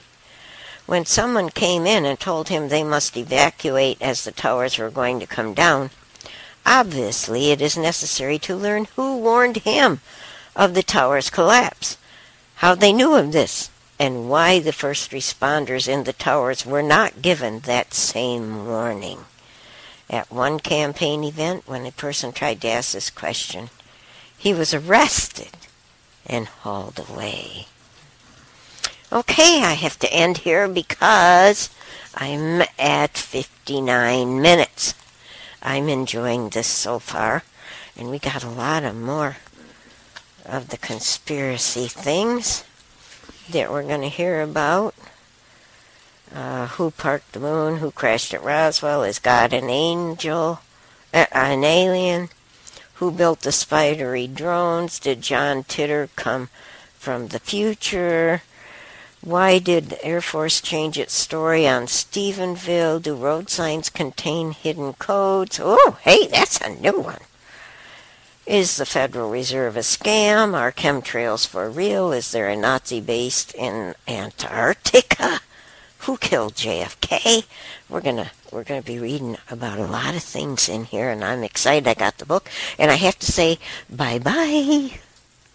[0.86, 5.18] When someone came in and told him they must evacuate as the towers were going
[5.22, 5.92] to come down,
[6.66, 10.02] obviously it is necessary to learn who warned him
[10.58, 11.96] of the tower's collapse,
[12.56, 13.70] how they knew of this,
[14.00, 19.26] and why the first responders in the towers were not given that same warning.
[20.10, 23.70] At one campaign event, when a person tried to ask this question,
[24.38, 25.58] he was arrested
[26.26, 27.66] and hauled away.
[29.12, 31.70] Okay, I have to end here because
[32.14, 34.94] I'm at 59 minutes.
[35.62, 37.44] I'm enjoying this so far,
[37.98, 39.38] and we got a lot of more
[40.46, 42.64] of the conspiracy things
[43.52, 44.94] that we're going to hear about.
[46.34, 47.78] Uh, who parked the moon?
[47.78, 49.04] Who crashed at Roswell?
[49.04, 50.60] Is God an angel?
[51.14, 52.30] Uh, an alien?
[52.96, 55.00] Who built the spidery drones?
[55.00, 56.50] Did John Titor come
[56.98, 58.42] from the future?
[59.22, 63.02] Why did the Air Force change its story on Stephenville?
[63.02, 65.60] Do road signs contain hidden codes?
[65.62, 67.20] Oh, hey, that's a new one.
[68.48, 70.54] Is the Federal Reserve a scam?
[70.54, 72.14] Are chemtrails for real?
[72.14, 75.42] Is there a Nazi based in Antarctica?
[76.00, 77.44] Who killed JFK?
[77.90, 81.44] We're gonna we're gonna be reading about a lot of things in here, and I'm
[81.44, 81.90] excited.
[81.90, 84.98] I got the book, and I have to say bye bye.